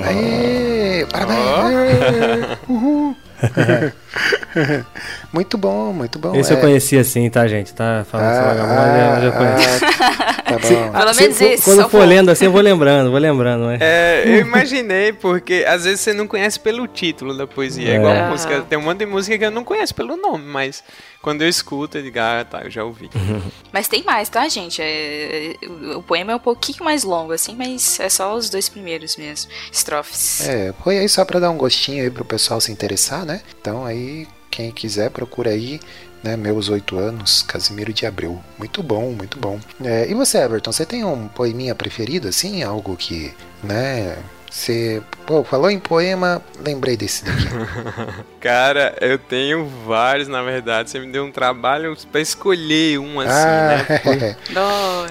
[0.05, 2.59] Aê, parabéns!
[2.67, 3.15] Uhul.
[5.31, 6.35] muito bom, muito bom.
[6.35, 6.61] Esse eu é.
[6.61, 7.73] conhecia assim, tá, gente?
[7.73, 9.85] Tá falando essa vagabunda, mas eu conheço.
[9.85, 10.91] ah, tá bom.
[10.99, 12.05] Pelo Se- menos esse, Quando for foi.
[12.05, 13.81] lendo assim, eu vou lembrando, vou lembrando, mas.
[13.81, 17.93] É, eu imaginei, porque às vezes você não conhece pelo título da poesia.
[17.93, 18.29] É igual É.
[18.29, 18.61] música.
[18.61, 20.83] Tem um monte de música que eu não conheço pelo nome, mas
[21.23, 23.09] quando eu escuto, eu digo, ah, tá, eu já ouvi.
[23.71, 24.81] Mas tem mais, tá, gente?
[24.81, 28.67] É, o, o poema é um pouquinho mais longo, assim, mas é só os dois
[28.67, 30.47] primeiros mesmo, estrofes.
[30.47, 33.41] É, foi aí só pra dar um gostinho aí pro pessoal se interessar, né?
[33.59, 35.79] Então aí, quem quiser, procura aí,
[36.21, 36.35] né?
[36.35, 38.43] Meus oito anos, Casimiro de Abreu.
[38.57, 39.59] Muito bom, muito bom.
[39.81, 42.63] É, e você, Everton, você tem um poeminha preferido, assim?
[42.63, 44.17] Algo que, né?
[44.53, 47.47] Você, pô, falou em poema, lembrei desse daqui.
[48.39, 50.91] Cara, eu tenho vários, na verdade.
[50.91, 53.85] Você me deu um trabalho pra escolher um assim, ah,
[54.15, 54.37] né?
[54.53, 55.07] Dó.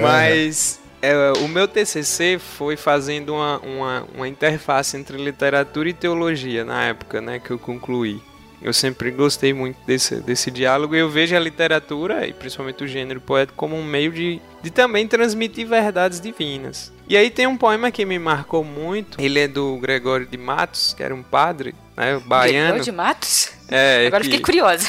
[0.00, 6.64] Mas é, o meu TCC foi fazendo uma, uma, uma interface entre literatura e teologia
[6.64, 8.22] na época, né, que eu concluí.
[8.60, 12.88] Eu sempre gostei muito desse, desse diálogo e eu vejo a literatura, e principalmente o
[12.88, 16.92] gênero poético, como um meio de, de também transmitir verdades divinas.
[17.08, 20.92] E aí tem um poema que me marcou muito, ele é do Gregório de Matos,
[20.92, 22.58] que era um padre, né, baiano.
[22.58, 23.50] Gregório de Matos?
[23.68, 24.86] É, Agora que, fiquei curiosa.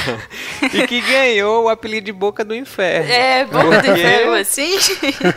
[0.72, 3.12] e que ganhou o apelido de Boca do Inferno.
[3.12, 4.76] É, boca do inferno assim.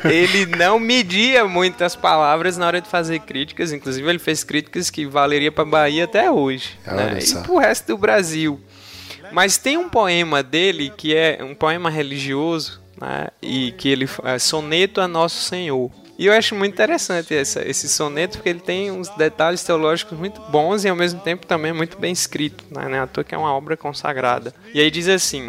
[0.06, 5.06] Ele não media muitas palavras na hora de fazer críticas, inclusive ele fez críticas que
[5.06, 7.20] valeria para Bahia até hoje, né?
[7.22, 8.60] E pro resto do Brasil.
[9.32, 13.28] Mas tem um poema dele que é um poema religioso, né?
[13.42, 15.92] E que ele é soneto a Nosso Senhor.
[16.18, 20.40] E eu acho muito interessante essa, esse soneto, porque ele tem uns detalhes teológicos muito
[20.44, 22.98] bons e ao mesmo tempo também muito bem escrito, né?
[22.98, 24.54] É à toa que é uma obra consagrada.
[24.74, 25.48] E aí diz assim: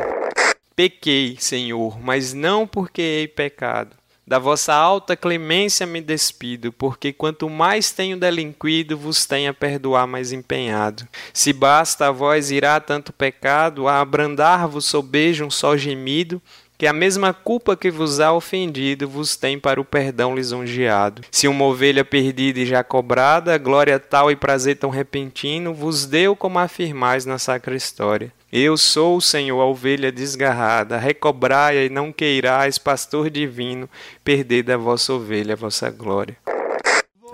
[0.74, 3.94] Pequei, Senhor, mas não porque hei pecado.
[4.26, 10.06] Da vossa alta clemência me despido, porque quanto mais tenho delinquido, vos tenho a perdoar
[10.06, 11.06] mais empenhado.
[11.32, 16.40] Se basta a vós irá tanto pecado, a abrandar-vos sobeja um só gemido,
[16.76, 21.22] que a mesma culpa que vos há ofendido vos tem para o perdão lisonjeado.
[21.30, 26.34] Se uma ovelha perdida e já cobrada, glória tal e prazer tão repentino vos deu
[26.34, 28.32] como afirmais na sacra história.
[28.52, 33.88] Eu sou, Senhor, a ovelha desgarrada, recobrai e não queirais, pastor divino,
[34.22, 36.36] perder da vossa ovelha a vossa glória.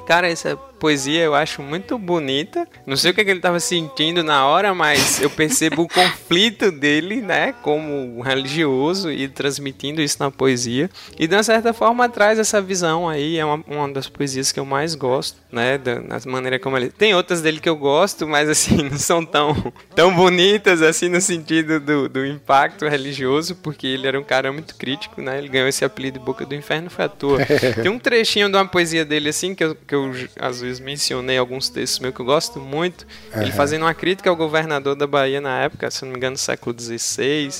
[0.06, 2.66] Cara, essa poesia eu acho muito bonita.
[2.86, 5.88] Não sei o que, é que ele estava sentindo na hora, mas eu percebo o
[5.92, 10.90] conflito dele, né, como religioso e transmitindo isso na poesia.
[11.18, 14.58] E de uma certa forma traz essa visão aí, é uma, uma das poesias que
[14.58, 16.88] eu mais gosto, né, da, maneira como ele.
[16.90, 21.20] Tem outras dele que eu gosto, mas assim, não são tão, tão bonitas assim no
[21.20, 25.68] sentido do, do impacto religioso, porque ele era um cara muito crítico, né, ele ganhou
[25.68, 27.38] esse apelido de Boca do Inferno, foi à toa.
[27.82, 30.10] Tem um trechinho de uma poesia dele assim, que eu, que eu
[30.40, 33.06] às vezes mencionei alguns textos meus que eu gosto muito.
[33.34, 33.52] Ele Aham.
[33.52, 36.76] fazendo uma crítica ao governador da Bahia na época, se não me engano, no século
[36.78, 37.50] XVI.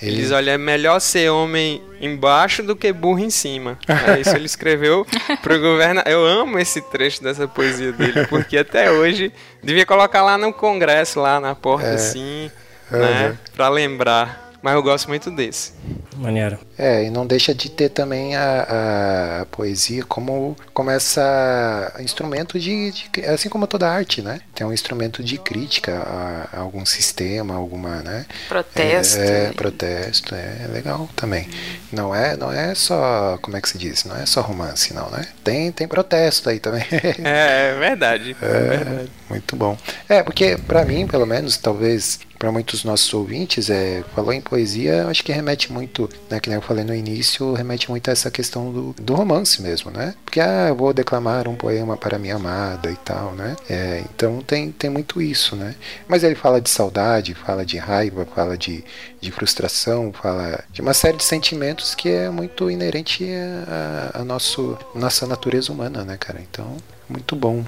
[0.00, 3.78] Ele diz: olha, é melhor ser homem embaixo do que burro em cima.
[4.06, 5.06] É isso ele escreveu
[5.42, 6.12] pro governador.
[6.12, 11.18] Eu amo esse trecho dessa poesia dele, porque até hoje devia colocar lá no Congresso,
[11.20, 11.94] lá na porta, É.
[11.94, 12.50] assim,
[12.90, 13.26] né?
[13.28, 13.38] Aham.
[13.56, 14.50] Pra lembrar.
[14.62, 15.72] Mas eu gosto muito desse.
[16.20, 16.58] Maneiro.
[16.76, 22.90] É, e não deixa de ter também a, a poesia como, como essa instrumento de,
[22.92, 24.40] de- Assim como toda arte, né?
[24.54, 28.26] Tem um instrumento de crítica a, a algum sistema, alguma, né?
[28.48, 29.18] Protesto.
[29.18, 31.48] É, é, protesto, é legal também.
[31.90, 33.38] Não é, não é só.
[33.40, 34.04] Como é que se diz?
[34.04, 35.26] Não é só romance, não, né?
[35.42, 36.84] Tem, tem protesto aí também.
[37.24, 38.36] É, é verdade.
[38.42, 39.10] É É, verdade.
[39.28, 39.76] muito bom.
[40.08, 45.06] É, porque pra mim, pelo menos, talvez para muitos nossos ouvintes, é, falou em poesia,
[45.08, 48.72] acho que remete muito, né, que eu falei no início, remete muito a essa questão
[48.72, 50.14] do, do romance mesmo, né?
[50.24, 53.56] Porque, ah, eu vou declamar um poema para minha amada e tal, né?
[53.68, 55.74] É, então tem, tem muito isso, né?
[56.08, 58.82] Mas ele fala de saudade, fala de raiva, fala de,
[59.20, 63.28] de frustração, fala de uma série de sentimentos que é muito inerente
[63.68, 66.40] a, a nosso, nossa natureza humana, né, cara?
[66.40, 66.74] Então,
[67.06, 67.64] muito bom.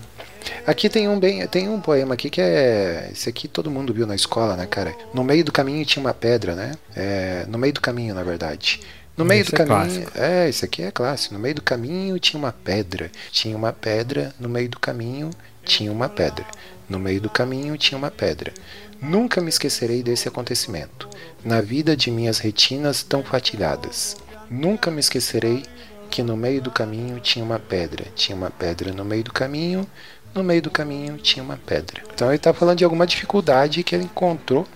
[0.67, 4.07] Aqui tem um bem, tem um poema aqui que é esse aqui todo mundo viu
[4.07, 4.95] na escola, né, cara?
[5.13, 6.73] No meio do caminho tinha uma pedra, né?
[6.97, 8.81] É, no meio do caminho, na verdade.
[9.17, 10.13] No meio Esse do é caminho, clássico.
[10.15, 11.35] é, esse aqui é clássico.
[11.35, 14.35] No meio do caminho tinha uma pedra, tinha uma pedra.
[14.41, 15.31] No meio do caminho
[15.65, 16.47] tinha uma pedra.
[16.89, 18.53] No meio do caminho tinha uma pedra.
[19.01, 21.09] Nunca me esquecerei desse acontecimento.
[21.45, 24.17] Na vida de minhas retinas tão fatilhadas.
[24.51, 25.65] Nunca me esquecerei
[26.11, 28.07] que no meio do caminho tinha uma pedra.
[28.15, 29.87] Tinha uma pedra no meio do caminho,
[30.35, 32.03] no meio do caminho tinha uma pedra.
[32.15, 34.67] Então ele está falando de alguma dificuldade que ele encontrou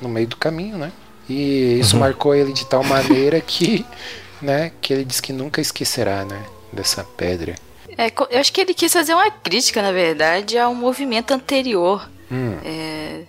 [0.00, 0.92] no meio do caminho, né?
[1.28, 3.86] E isso marcou ele de tal maneira que,
[4.42, 7.54] né, que ele diz que nunca esquecerá, né, dessa pedra.
[7.96, 12.08] É, eu acho que ele quis fazer uma crítica, na verdade, ao movimento anterior.
[12.30, 12.56] Hum.
[12.64, 13.22] É,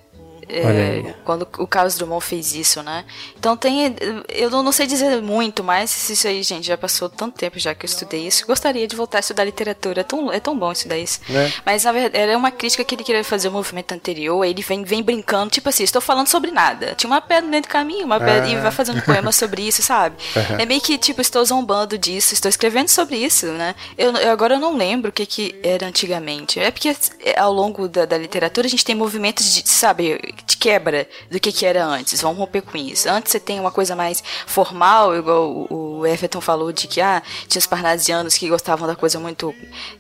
[0.50, 3.06] é, quando o Carlos Drummond fez isso, né?
[3.38, 3.96] Então tem.
[4.30, 7.86] Eu não sei dizer muito, mas isso aí, gente, já passou tanto tempo já que
[7.86, 8.46] eu estudei isso.
[8.46, 10.02] Gostaria de voltar a estudar literatura.
[10.02, 11.20] É tão, é tão bom estudar isso.
[11.30, 11.52] Né?
[11.66, 14.44] Mas na verdade, era uma crítica que ele queria fazer ao movimento anterior.
[14.44, 16.94] aí Ele vem, vem brincando, tipo assim, estou falando sobre nada.
[16.96, 18.62] Tinha uma pedra no meio do caminho, uma pedra, e Ah.
[18.62, 20.16] vai fazendo poema sobre isso, sabe?
[20.36, 20.58] Aham.
[20.60, 23.76] É meio que, tipo, estou zombando disso, estou escrevendo sobre isso, né?
[23.98, 26.60] Eu, eu agora eu não lembro o que, que era antigamente.
[26.60, 30.58] É porque é, ao longo da, da literatura a gente tem movimentos de, sabe, de
[30.58, 32.22] quebra do que, que era antes.
[32.22, 33.10] Vamos romper com isso.
[33.10, 37.60] Antes você tem uma coisa mais formal, igual o, Everton falou de que, ah, tinha
[37.60, 39.54] os parnasianos que gostavam da coisa muito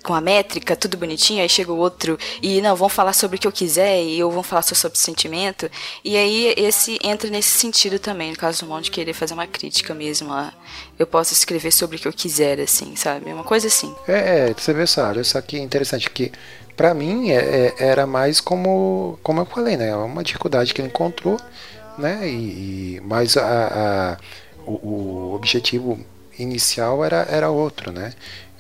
[0.04, 3.40] com a métrica, tudo bonitinho, aí chega o outro e, não, vão falar sobre o
[3.40, 5.70] que eu quiser e eu vou falar só sobre sentimento.
[6.04, 9.94] E aí esse entra nesse sentido também, no caso do Monte querer fazer uma crítica
[9.94, 10.54] mesmo lá.
[10.98, 13.32] Eu posso escrever sobre o que eu quiser, assim, sabe?
[13.32, 13.94] Uma coisa assim.
[14.08, 16.32] É, é, você vê olha só que interessante que
[16.76, 19.96] pra mim é- é- era mais como, como eu falei, né?
[19.96, 21.40] Uma dificuldade que ele encontrou,
[21.98, 22.28] né?
[22.28, 24.18] E, e mas a, a-
[24.66, 24.72] o,
[25.32, 26.00] o objetivo
[26.38, 28.14] inicial era, era outro, né?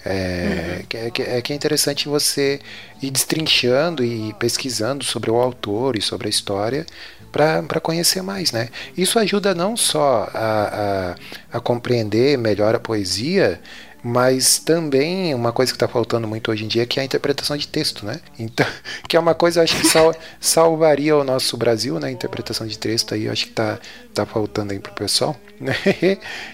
[0.05, 2.59] É, que, é, que- é que é interessante você
[3.01, 6.85] ir destrinchando e pesquisando sobre o autor e sobre a história
[7.31, 8.69] para conhecer mais, né?
[8.97, 11.15] Isso ajuda não só a,
[11.51, 13.59] a, a compreender melhor a poesia,
[14.03, 17.55] mas também uma coisa que está faltando muito hoje em dia que é a interpretação
[17.55, 18.19] de texto, né?
[18.37, 18.65] Então,
[19.07, 22.11] que é uma coisa acho que sal- salvaria o nosso Brasil, né?
[22.11, 23.79] Interpretação de texto aí, acho que tá,
[24.13, 25.35] tá faltando aí pro pessoal.
[25.57, 25.73] né?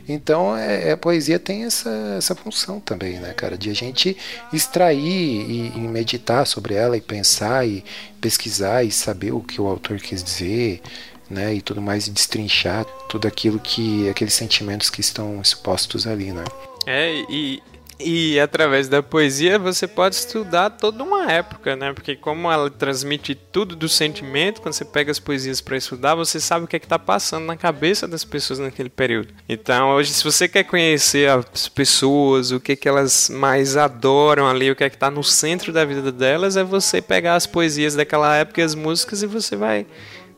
[0.07, 3.57] então, é, a poesia tem essa, essa função também, né, cara?
[3.57, 4.15] De a gente
[4.53, 7.83] extrair e, e meditar sobre ela e pensar e
[8.21, 10.81] pesquisar e saber o que o autor quis dizer,
[11.27, 11.55] né?
[11.55, 16.43] E tudo mais, e destrinchar tudo aquilo que, aqueles sentimentos que estão expostos ali, né?
[16.91, 17.61] É, e,
[17.99, 21.93] e através da poesia você pode estudar toda uma época, né?
[21.93, 26.39] Porque como ela transmite tudo do sentimento, quando você pega as poesias para estudar, você
[26.39, 29.31] sabe o que é que tá passando na cabeça das pessoas naquele período.
[29.47, 34.71] Então, hoje, se você quer conhecer as pessoas, o que que elas mais adoram ali,
[34.71, 37.93] o que é que tá no centro da vida delas, é você pegar as poesias
[37.93, 39.85] daquela época e as músicas e você vai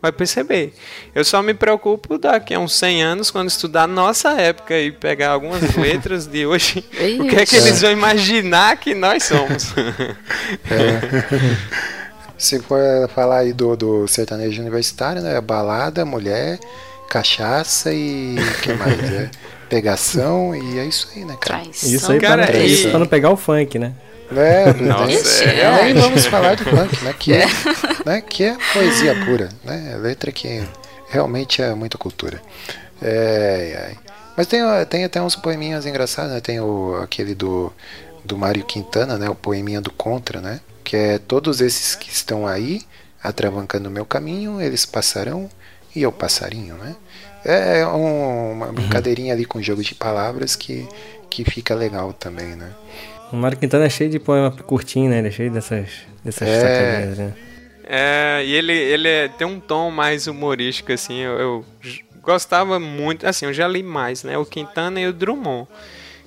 [0.02, 0.74] vai perceber.
[1.14, 5.30] Eu só me preocupo daqui a uns 100 anos, quando estudar nossa época e pegar
[5.32, 6.84] algumas letras de hoje,
[7.20, 9.74] o que é que eles vão imaginar que nós somos.
[12.38, 12.80] Se for
[13.14, 15.39] falar aí do, do sertanejo universitário, né?
[15.39, 16.60] Balada, mulher,
[17.08, 18.99] cachaça e o que mais?
[19.14, 19.30] É,
[19.70, 21.62] pegação e é isso aí, né, cara?
[21.72, 23.93] Isso aí Cara, pra, e- isso pra não pegar o funk, né?
[24.36, 25.84] É, Nossa, Ixi, é.
[25.84, 27.13] nem vamos falar de funk, né?
[27.17, 27.45] Que é,
[28.05, 28.21] né?
[28.21, 29.97] que é poesia pura, né?
[30.01, 30.63] Letra que
[31.09, 32.41] realmente é muita cultura.
[33.01, 33.97] É, ai.
[34.38, 36.39] Mas tem, tem até uns poeminhas engraçados, né?
[36.39, 37.71] Tem o, aquele do,
[38.23, 39.29] do Mário Quintana, né?
[39.29, 40.61] O poeminha do Contra, né?
[40.84, 42.82] Que é todos esses que estão aí,
[43.21, 45.49] atravancando o meu caminho, eles passarão
[45.95, 46.95] e eu passarinho, né?
[47.43, 50.88] É um- uma brincadeirinha ali com jogo de palavras que,
[51.29, 52.69] que fica legal também, né?
[53.32, 55.19] O Mário Quintana é cheio de poema curtinho, né?
[55.19, 55.88] Ele é cheio dessas,
[56.23, 56.59] dessas É.
[56.59, 57.34] sacaninhas, né?
[57.84, 61.65] É, e ele, ele é- tem um tom mais humorístico, assim, eu, eu
[62.21, 65.67] gostava muito, assim, eu já li mais, né, o Quintana e o Drummond.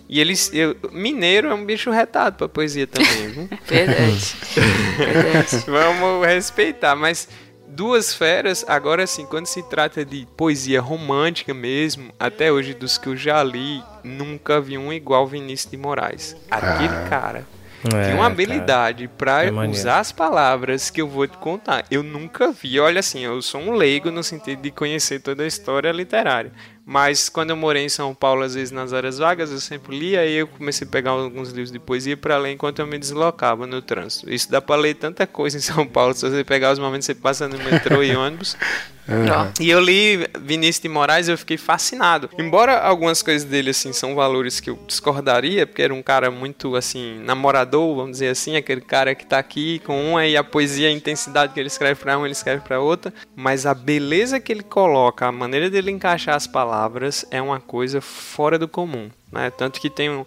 [0.09, 3.49] E eles, eu- mineiro é um bicho retado pra poesia também, viu?
[3.67, 4.35] Verdade.
[4.99, 5.65] Verdade.
[5.67, 7.29] Vamos respeitar, mas
[7.75, 13.09] duas feras, agora assim, quando se trata de poesia romântica mesmo, até hoje dos que
[13.09, 16.37] eu já li, nunca vi um igual Vinícius de Moraes.
[16.51, 17.07] Aquele Ah.
[17.09, 17.47] cara
[17.95, 21.85] É, tem uma habilidade pra É usar as palavras que eu vou te contar.
[21.91, 22.81] Eu nunca vi.
[22.81, 26.51] Olha assim, eu sou um leigo no sentido de conhecer toda a história literária.
[26.87, 30.27] Mas quando eu morei em São Paulo, às vezes nas horas vagas, eu sempre lia
[30.27, 33.67] e eu comecei a pegar alguns livros de poesia para ler enquanto eu me deslocava
[33.67, 34.31] no trânsito.
[34.33, 37.15] Isso dá para ler tanta coisa em São Paulo, se você pegar os momentos que
[37.15, 38.57] você passa no metrô e ônibus.
[39.09, 42.31] Ó, E eu li Vinícius de Moraes e eu fiquei fascinado.
[42.39, 46.75] Embora algumas coisas dele, assim, são valores que eu discordaria, porque era um cara muito,
[46.77, 50.89] assim, namorador, vamos dizer assim, aquele cara que tá aqui com uma e a poesia,
[50.89, 53.13] a intensidade que ele escreve pra um, ele escreve pra outra.
[53.37, 58.01] Mas a beleza que ele coloca, a maneira dele encaixar as palavras é uma coisa
[58.01, 59.51] fora do comum, né?
[59.51, 60.25] Tanto que tem um...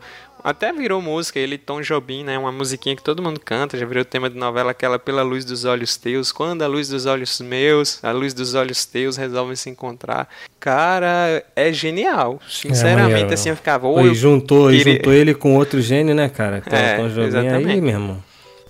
[0.50, 2.38] Até virou música, ele Tom Jobim, né?
[2.40, 5.66] Uma musiquinha que todo mundo canta, já virou tema de novela aquela Pela Luz dos
[5.66, 6.32] Olhos Teus.
[6.32, 10.30] Quando a luz dos olhos meus, a luz dos olhos teus resolvem se encontrar.
[10.58, 12.40] Cara, é genial.
[12.50, 13.88] Sinceramente, maneiro, assim, eu ficava.
[13.88, 16.64] E eu juntou, queria- juntou ele com outro gênio, né, cara?
[16.66, 17.82] Então, É, Tom Jobim aí, exatamente.
[17.82, 18.24] meu irmão.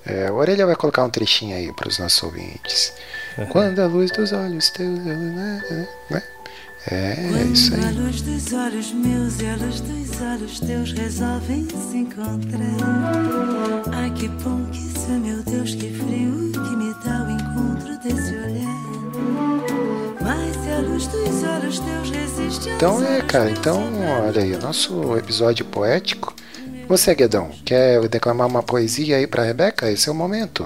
[0.04, 2.92] É, o Orelha vai colocar um trechinho aí para os nossos ouvintes.
[3.52, 4.98] Quando a luz dos olhos teus.
[4.98, 5.62] né,
[6.10, 6.24] né?
[6.90, 7.96] É, é isso Quando a aí.
[7.96, 13.84] luz dos olhos meus e a luz dos olhos teus resolvem se encontrar.
[13.94, 17.98] Ai que bom que isso é, meu Deus, que frio que me dá o encontro
[18.00, 18.88] desse olhar.
[22.76, 23.84] Então é, cara, então
[24.26, 26.34] olha aí, o nosso episódio poético.
[26.88, 29.92] Você, Guedão, quer declamar uma poesia aí pra Rebeca?
[29.92, 30.66] Esse é o momento.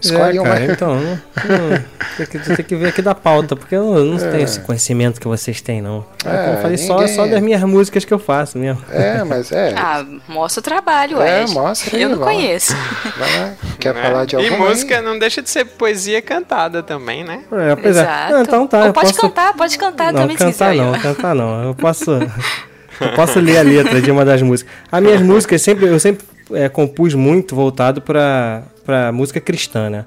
[0.00, 0.50] Escolhe é, uma.
[0.50, 1.84] cara, então, não, não,
[2.16, 4.30] tem, que, tem que ver aqui da pauta, porque eu não É.
[4.30, 6.04] tenho esse conhecimento que vocês têm, não.
[6.24, 8.82] É, como É, eu falei, só, ninguém- só das minhas músicas que eu faço mesmo.
[8.90, 9.74] É, mas é.
[9.76, 12.74] Ah, mostra o trabalho, É, mostra aí, Eu não conheço.
[13.18, 13.52] Vai lá.
[13.80, 14.02] Quer né?
[14.02, 14.64] falar de E alguma?
[14.64, 14.68] aí?
[14.70, 17.40] música não deixa de ser poesia cantada também, né?
[17.52, 18.00] É, pois é.
[18.00, 18.32] Exato.
[18.32, 19.20] Não, então tá, Ou eu pode posso...
[19.20, 20.84] cantar, pode cantar não, também se cantar quiser.
[20.84, 21.64] não, cantar não.
[21.64, 22.10] Eu posso,
[23.00, 24.72] eu posso ler a letra de uma das músicas.
[24.90, 30.04] As minhas músicas sempre, eu sempre é, compus muito voltado pra, pra música cristã, né?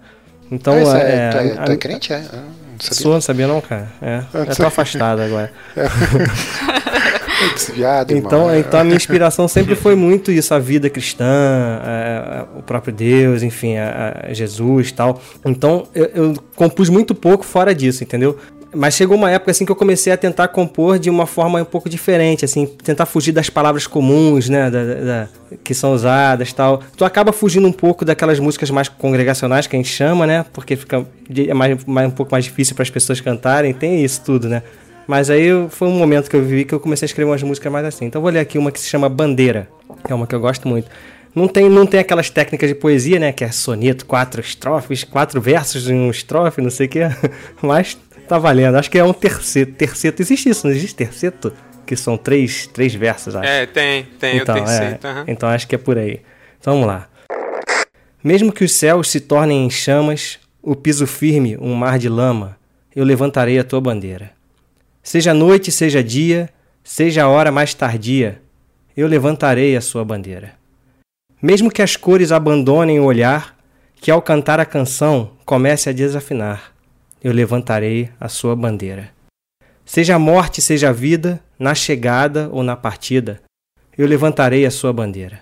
[0.51, 2.17] Então, Ah, é, é, tu, é, a- tu é crente, é?
[2.17, 2.93] Ah, não sabia.
[3.01, 3.87] Sou, não sabia não, cara.
[4.01, 5.51] É, eu tô afastado agora.
[7.55, 8.55] Desviado, Então, irmão.
[8.59, 11.25] então a minha inspiração sempre foi muito isso, a vida cristã,
[11.83, 15.19] é, é, o próprio Deus, enfim, a, a Jesus e tal.
[15.43, 18.37] Então eu, eu compus muito pouco fora disso, entendeu?
[18.73, 21.65] Mas chegou uma época assim que eu comecei a tentar compor de uma forma um
[21.65, 25.27] pouco diferente, assim, tentar fugir das palavras comuns, né, da, da-
[25.63, 26.81] que são usadas, tal.
[26.95, 30.77] Tu acaba fugindo um pouco daquelas músicas mais congregacionais que a gente chama, né, porque
[30.77, 31.05] fica
[31.35, 34.63] é mais, mais- um pouco mais difícil para as pessoas cantarem, tem isso tudo, né.
[35.05, 37.69] Mas aí foi um momento que eu vivi que eu comecei a escrever umas músicas
[37.73, 38.05] mais assim.
[38.05, 39.67] Então vou ler aqui uma que se chama Bandeira,
[40.05, 40.87] que é uma que eu gosto muito.
[41.35, 43.31] Não tem, não tem aquelas técnicas de poesia, né?
[43.33, 46.99] Que é soneto, quatro estrofes, quatro versos em um estrofe, não sei o que.
[47.61, 47.97] Mas
[48.31, 48.75] tá valendo.
[48.75, 49.73] Acho que é um terceto.
[49.73, 51.51] Terceto, existe isso, não existe terceto?
[51.85, 53.45] Que são três, três versos, acho.
[53.45, 54.99] É, tem, tem então, o terceiro.
[55.03, 55.25] é, aham.
[55.27, 56.21] então acho que é por aí.
[56.57, 57.09] Então vamos lá.
[58.23, 62.57] Mesmo que os céus se tornem em chamas, o piso firme um mar de lama,
[62.95, 64.31] eu levantarei a tua bandeira.
[65.03, 66.49] Seja noite, seja dia,
[66.83, 68.41] seja a hora mais tardia,
[68.95, 70.53] eu levantarei a sua bandeira.
[71.41, 73.57] Mesmo que as cores abandonem o olhar,
[73.95, 76.70] que ao cantar a canção comece a desafinar,
[77.23, 79.09] eu levantarei a sua bandeira.
[79.85, 83.41] Seja a morte, seja a vida, na chegada ou na partida,
[83.97, 85.39] eu levantarei a sua bandeira.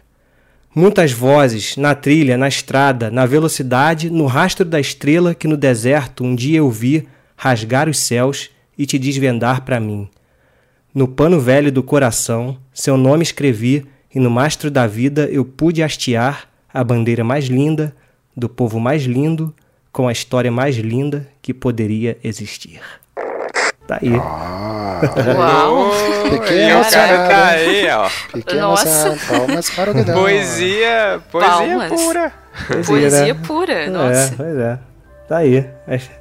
[0.75, 6.23] Muitas vozes, na trilha, na estrada, na velocidade, no rastro da estrela que no deserto
[6.23, 10.09] um dia eu vi rasgar os céus e te desvendar para mim.
[10.93, 15.81] No pano velho do coração, seu nome escrevi e no mastro da vida eu pude
[15.81, 17.95] hastear a bandeira mais linda
[18.35, 19.53] do povo mais lindo
[19.91, 22.81] com a história mais linda que poderia existir.
[23.87, 24.11] Tá aí.
[25.35, 25.91] Uau!
[26.29, 28.09] Fiquei E o cara tá aí, ó.
[28.09, 29.17] Fiquei Nossa.
[29.27, 30.15] Palmas para o Guedão.
[30.15, 31.89] Poesia, poesia Palmas.
[31.89, 32.33] pura.
[32.85, 33.39] Poesia né?
[33.47, 34.33] pura, É, nossa.
[34.37, 34.79] pois é.
[35.27, 35.67] Tá aí.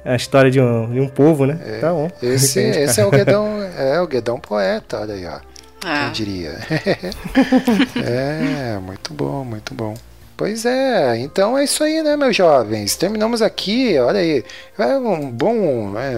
[0.05, 1.79] A, a história de um, de um povo, né?
[1.79, 2.09] tá bom.
[2.21, 5.39] Esse, esse é o Guedão, é o Guedão poeta, olha aí, ó.
[5.85, 6.03] Ah.
[6.05, 6.57] Quem diria?
[8.03, 9.93] é, muito bom, muito bom.
[10.39, 12.95] Pois é, então é isso aí, né, meus jovens?
[12.95, 14.41] Terminamos aqui, olha aí.
[14.77, 15.91] É um bom.
[15.99, 16.15] é,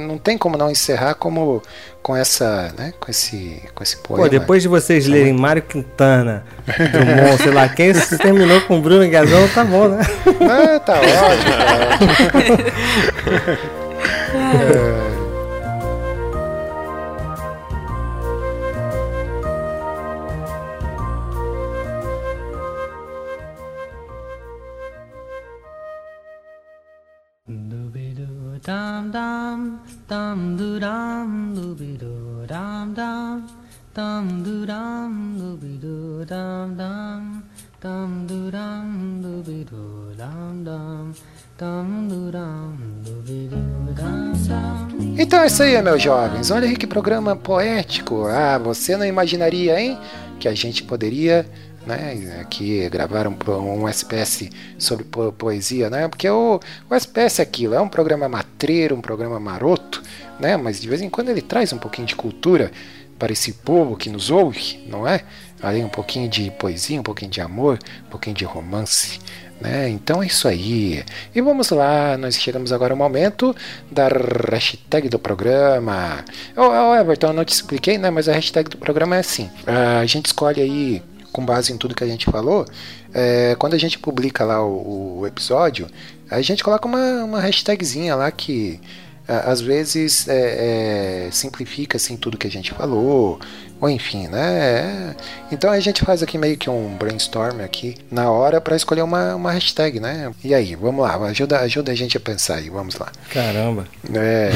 [0.00, 1.60] não tem como não encerrar como
[2.00, 2.94] com essa, né?
[3.00, 4.22] Com esse, com esse poema.
[4.22, 9.10] Pô, depois de vocês lerem Mário Quintana, Drummond, sei lá quem, se terminou com Bruno
[9.10, 10.06] Gazão, tá bom, né?
[10.48, 11.54] Ah, tá ótimo,
[29.10, 29.78] dum,
[31.54, 33.46] dooby-doo, dum dum,
[33.94, 37.42] dum doo dum, dooby-doo, dum dum,
[37.80, 41.12] dum doo dum, dooby-doo, dum dum,
[41.58, 45.14] dum doo dum, dooby-doo, dum dum.
[45.16, 46.50] Então é isso aí, meus jovens.
[46.50, 48.26] Olha aí que programa poético.
[48.26, 49.98] Ah, você não imaginaria, hein?
[50.40, 51.46] Que a gente poderia,
[51.86, 56.08] né, aqui gravar um, SPS sobre po- poesia, né?
[56.08, 56.60] Porque o,
[56.90, 60.02] o SPS é aquilo, é um programa matreiro, um programa maroto,
[60.38, 60.56] né?
[60.56, 62.70] Mas de vez em quando ele traz um pouquinho de cultura
[63.18, 65.22] para esse povo que nos ouve, não é?
[65.62, 69.18] Ali um pouquinho de poesia, um pouquinho de amor, um pouquinho de romance.
[69.60, 69.88] Né?
[69.88, 71.04] Então é isso aí.
[71.34, 73.54] E vamos lá, nós chegamos agora ao momento
[73.90, 74.08] da
[74.50, 76.24] hashtag do programa.
[76.56, 78.10] Ô, ô, Everton, eu não te expliquei, né?
[78.10, 81.02] Mas a hashtag do programa é assim: a gente escolhe aí,
[81.34, 82.64] com base em tudo que a gente falou,
[83.12, 85.88] é, quando a gente publica lá o, o episódio,
[86.30, 88.80] a gente coloca uma, uma hashtagzinha lá que
[89.26, 93.40] a- às vezes é, é, simplifica assim tudo que a gente falou
[93.80, 95.14] ou enfim né É.
[95.50, 99.34] então a gente faz aqui meio que um brainstorm aqui na hora para escolher uma,
[99.34, 102.94] uma hashtag né e aí vamos lá ajuda ajuda a gente a pensar aí vamos
[102.96, 103.86] lá Caramba.
[104.14, 104.50] é,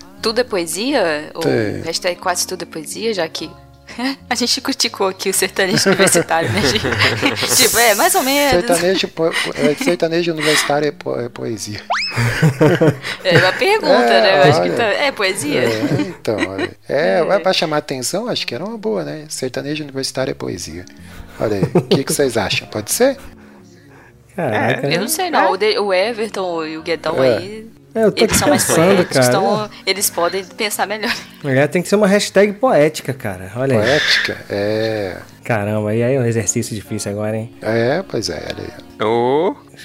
[0.20, 1.30] Tudo é poesia?
[1.34, 1.80] Ou É.
[1.84, 3.48] hashtag quase tudo é poesia, já que
[4.30, 6.80] a gente criticou aqui o sertanejo universitário, né, gente?
[7.56, 8.66] tipo, é, mais ou menos.
[8.66, 11.80] sertanejo po- po- é, sertanejo universitário é, po- é poesia
[13.24, 14.38] É uma pergunta, É, né?
[14.38, 14.76] Eu acho que olha.
[14.76, 14.84] tá...
[14.84, 15.60] É poesia?
[15.62, 16.70] é, então olha.
[16.88, 20.84] é vai pra chamar atenção acho que era uma boa né sertanejo universitário é poesia
[21.40, 23.16] olha aí o que, que vocês acham pode ser
[24.36, 24.86] Caraca.
[24.86, 25.50] Eu não sei não.
[25.50, 27.38] O, de- o Everton e o Guedão É.
[27.38, 27.70] aí.
[27.94, 29.28] É, eu tô Eles são mais pensando, poéticos, cara.
[29.28, 31.12] então eles podem pensar melhor.
[31.44, 33.50] É, tem que ser uma hashtag poética, cara.
[33.56, 33.84] Olha aí.
[33.86, 37.54] poética é Caramba, e aí é um exercício difícil agora, hein?
[37.62, 38.84] é pois é olha aí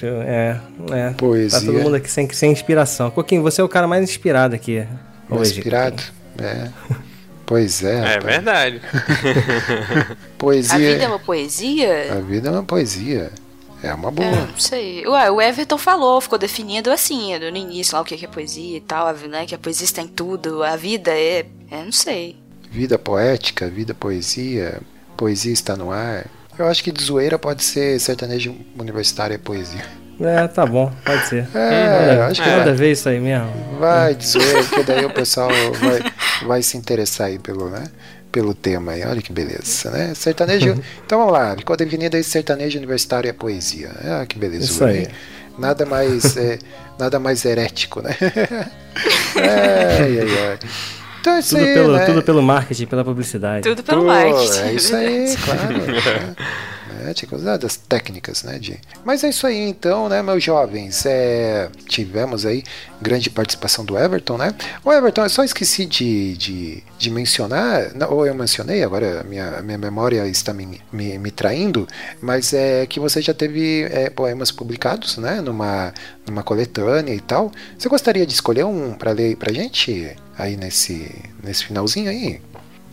[0.02, 0.60] eu- É,
[0.92, 1.10] é.
[1.16, 1.58] Poesia.
[1.60, 3.10] Tá todo mundo aqui sem, sem inspiração.
[3.10, 4.86] Coquinho, você é o cara mais inspirado aqui.
[5.30, 5.58] hoje.
[5.58, 6.02] Inspirado?
[6.38, 6.68] É.
[7.46, 7.94] Pois é.
[7.94, 8.24] é rapaz.
[8.24, 8.80] verdade.
[10.38, 10.74] Poesia.
[10.74, 12.12] A vida é uma poesia?
[12.12, 13.30] A vida é uma poesia.
[13.84, 14.26] É uma boa.
[14.28, 15.06] É, não sei.
[15.06, 18.76] Ué, o Everton falou, ficou definido assim, no início lá o que que é poesia
[18.76, 19.44] e tal, né?
[19.46, 21.44] Que a poesia está em tudo, a vida é.
[21.70, 22.36] É, não sei.
[22.70, 24.80] Vida poética, vida poesia.
[25.16, 26.26] Poesia está no ar.
[26.58, 29.84] Eu acho que de zoeira pode ser sertanejo universitário é poesia.
[30.20, 31.48] É, tá bom, pode ser.
[31.54, 32.72] É, Nada- acho que nada vai.
[32.72, 33.50] a ver isso aí mesmo.
[33.80, 35.48] Vai dizer, porque daí o pessoal
[35.80, 36.12] vai,
[36.46, 37.84] vai se interessar aí pelo, né?
[38.34, 40.12] Pelo tema aí, olha que beleza, né?
[40.12, 40.74] Sertanejo.
[41.06, 43.92] então vamos lá, ficou definido aí sertanejo universitário é poesia.
[44.02, 44.64] Ah, que beleza.
[44.64, 45.06] Isso aí.
[45.56, 46.58] Nada mais, é,
[46.98, 48.10] nada mais herético, né?
[49.36, 50.58] ai, ai, ai.
[51.24, 52.04] Então é isso Tudo aí, pelo, né?
[52.04, 53.66] tudo pelo marketing, pela publicidade.
[53.66, 54.60] Tudo pelo Pô, marketing.
[54.60, 55.78] É isso aí, claro.
[55.78, 56.36] né?
[57.06, 58.58] É, tinha que usar das técnicas, né?
[58.58, 58.80] De...
[59.04, 61.04] Mas é isso aí então, né, meus jovens?
[61.04, 62.64] É, tivemos aí
[63.02, 64.54] grande participação do Everton, né?
[64.82, 69.24] O Everton, eu só esqueci de, de, de mencionar, não, ou eu mencionei, agora a
[69.24, 71.86] minha, a minha memória está me, me, me traindo,
[72.22, 75.42] mas é que você já teve é, poemas publicados, né?
[75.42, 75.92] Numa,
[76.26, 77.52] numa coletânea e tal.
[77.76, 80.16] Você gostaria de escolher um para ler aí pra gente?
[80.36, 81.10] Aí nesse,
[81.42, 82.40] nesse finalzinho aí?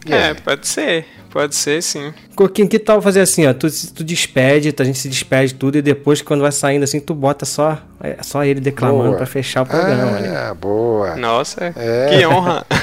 [0.06, 0.36] E É, aí?
[0.36, 1.06] pode ser.
[1.30, 2.14] Pode ser, sim.
[2.36, 3.54] Coquinho, que tal fazer assim, ó?
[3.54, 7.14] Tu, tu despede, a gente se despede tudo e depois, quando vai saindo assim, tu
[7.16, 9.18] bota só, é, só ele declamando Boa.
[9.18, 10.20] pra fechar o programa.
[10.20, 10.28] né?
[10.50, 11.16] Ah, boa.
[11.16, 12.10] Nossa, É.
[12.18, 12.66] que honra.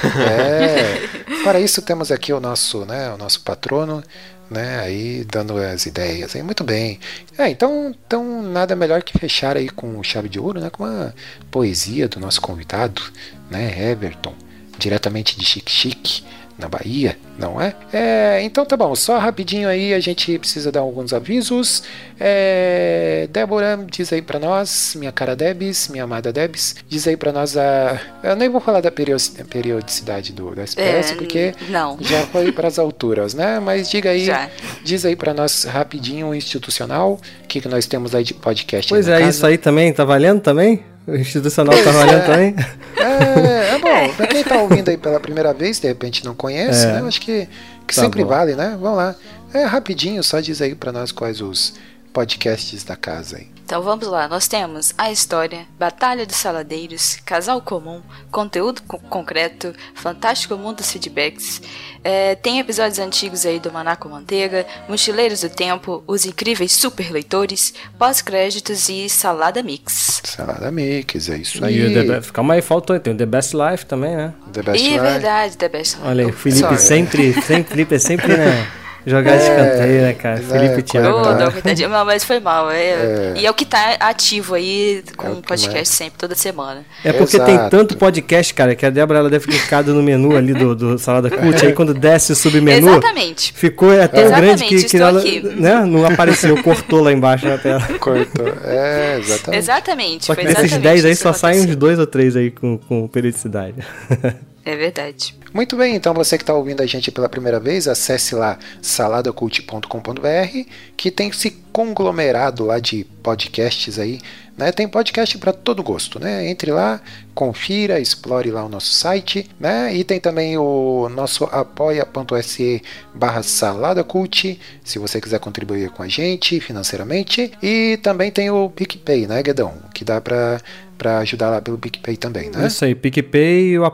[0.43, 1.43] É.
[1.45, 4.03] Para isso temos aqui o nosso, né, o nosso patrono,
[4.51, 6.35] né, aí dando as ideias.
[6.35, 6.99] Aí muito bem.
[7.37, 11.15] É, então, então nada melhor que fechar aí com chave de ouro, né, com uma
[11.51, 13.03] poesia do nosso convidado,
[13.51, 14.33] né, Everton,
[14.79, 16.23] diretamente de Chique Chique.
[16.59, 17.73] Na Bahia, não é?
[17.93, 18.41] é?
[18.43, 21.85] Então tá bom, só rapidinho aí a gente precisa dar alguns avisos.
[22.19, 27.31] É, Débora, diz aí pra nós, minha cara Debs, minha amada Debs, diz aí pra
[27.31, 28.01] nós a.
[28.25, 31.97] Eu nem vou falar da periodici- periodicidade do, do SPS, É, porque não.
[32.03, 33.61] já foi pras alturas, né?
[33.61, 34.51] Mas diga aí, Já.
[34.85, 38.89] diz aí pra nós rapidinho o institucional, o que, que nós temos aí de podcast.
[38.89, 39.31] Pois é, casa.
[39.31, 40.83] isso aí também, tá valendo também?
[41.09, 42.27] O institucional tá valendo é.
[42.27, 42.55] também?
[42.99, 46.85] É, é bom, pra quem tá ouvindo aí pela primeira vez, de repente não conhece,
[46.85, 46.93] É.
[46.93, 47.01] né?
[47.01, 47.49] Eu acho que,
[47.87, 48.29] que Tá sempre bom.
[48.29, 48.77] vale, né?
[48.81, 49.15] Vamos lá.
[49.55, 51.75] É rapidinho, só diz aí pra nós quais os
[52.13, 53.47] podcasts da casa aí.
[53.69, 58.01] Então vamos lá, nós temos a história, Batalha dos Saladeiros, Casal Comum,
[58.31, 61.61] Conteúdo co- Concreto, Fantástico Mundo dos Feedbacks,
[62.03, 67.75] é, tem episódios antigos aí do Manaco Manteiga, Mochileiros do Tempo, Os Incríveis Super Leitores,
[67.99, 70.23] Pós-Créditos e Salada Mix.
[70.25, 71.87] Salada Mix, é isso E aí.
[71.87, 72.99] o The Be- Calma aí, faltou.
[72.99, 74.33] Tem o The Best Life também, né?
[74.51, 74.99] The Best e Life.
[75.01, 76.79] verdade, The Best Olha aí, o Felipe Sorry.
[76.79, 78.67] sempre, sempre, Felipe é sempre, né?
[79.09, 80.39] Jogar de escanteio, né, cara?
[80.39, 81.19] é, Felipe Thiago.
[81.19, 81.35] Oh, Tá.
[81.37, 81.89] não, coitadinho.
[81.89, 82.71] Não, mas foi mal.
[82.71, 83.35] É, É.
[83.37, 86.85] E é o que tá ativo aí É com o podcast mais- sempre, toda semana.
[87.05, 87.71] É porque tem Exato.
[87.71, 90.99] tanto podcast, cara, que a Débora ela deve ter clicado no menu ali do, do
[90.99, 93.53] Salada Cult, aí quando desce o submenu, Exatamente.
[93.55, 95.23] ficou é tão Exatamente, grande que, que ela
[95.57, 97.81] né, não apareceu, cortou lá embaixo na tela.
[97.99, 98.47] Cortou.
[98.65, 99.59] É, exatamente.
[99.59, 100.25] Exatamente.
[100.27, 103.07] Só que desses exatamente 10 aí só saem uns dois ou três aí com, com
[103.09, 103.77] periodicidade.
[104.69, 105.35] É verdade.
[105.55, 110.69] Muito bem, então você que está ouvindo a gente pela primeira vez, acesse lá saladacult.com.br,
[110.95, 114.21] que tem esse conglomerado lá de podcasts aí,
[114.59, 114.71] né?
[114.71, 116.51] Tem podcast para todo gosto, né?
[116.51, 117.01] Entre lá,
[117.35, 119.95] confira, explore lá o nosso site, né?
[119.95, 122.83] E tem também o nosso apoia.se
[123.15, 127.53] barra saladacult, se você quiser contribuir com a gente financeiramente.
[127.63, 129.73] E também tem o PicPay, né, Guedão?
[129.95, 130.61] Que dá para
[130.99, 132.67] para ajudar lá pelo PicPay também, né?
[132.67, 133.85] Isso aí, PicPay e o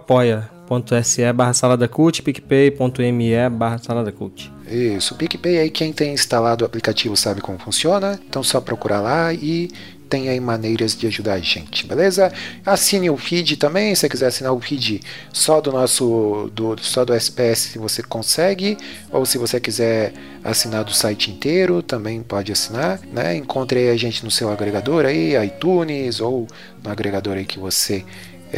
[0.65, 4.51] apoia.se barra salada cult, picpay.me barra salada cult.
[4.69, 9.01] Isso, o PicPay aí quem tem instalado o aplicativo sabe como funciona, então só procurar
[9.01, 9.71] lá e
[10.09, 12.33] tem aí maneiras de ajudar a gente, beleza?
[12.65, 15.01] Assine o feed também, se você quiser assinar o feed
[15.33, 18.77] só do nosso do só do SPS você consegue,
[19.11, 20.13] ou se você quiser
[20.43, 23.37] assinar do site inteiro, também pode assinar, né?
[23.37, 26.47] Encontre a gente no seu agregador aí, iTunes ou
[26.83, 28.05] no agregador aí que você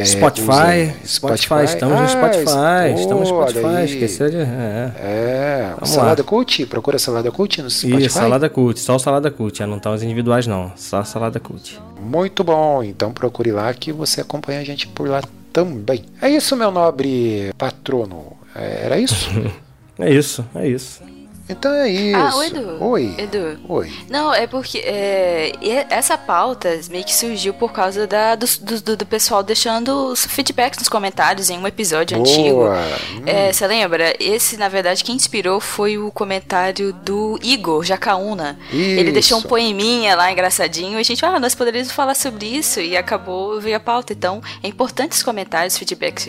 [0.01, 1.07] é, Spotify, usa.
[1.07, 4.37] Spotify, estamos no Ah, Spotify, estamos no Spotify, esqueceu de...
[4.37, 4.93] É.
[4.99, 6.29] É, Salada lá.
[6.29, 8.05] Cult, procura Salada Cult no Spotify.
[8.07, 11.41] Isso, Salada Cult, só o Salada Cult, é, não tá os individuais não, só Salada
[11.41, 11.81] Cult.
[12.01, 15.23] Muito bom, então procure lá que você acompanha a gente por lá
[15.53, 16.05] também.
[16.21, 18.37] É isso, meu nobre patrono.
[18.55, 19.31] É, Era isso?
[19.99, 21.01] É isso, é isso.
[21.49, 22.19] Então é isso.
[22.19, 22.85] Ah, o Edu.
[22.85, 23.15] Oi.
[23.19, 23.59] Edu.
[23.69, 23.93] Oi.
[24.09, 28.47] Não, é porque é, e essa pauta meio que surgiu por causa da, do,
[28.83, 32.57] do, do pessoal deixando os feedbacks nos comentários em um episódio antigo.
[32.57, 32.77] Boa.
[33.15, 33.23] Hum.
[33.27, 34.15] É, Você lembra?
[34.19, 38.59] Esse, na verdade, quem inspirou foi o comentário do Igor Jacaúna.
[38.73, 39.49] Ele deixou um Isso.
[39.49, 40.99] poeminha lá engraçadinho.
[40.99, 42.81] E a gente, ah, nós poderíamos falar sobre isso.
[42.81, 44.13] E acabou, veio a pauta.
[44.13, 46.27] Então, é importante os comentários, feedbacks,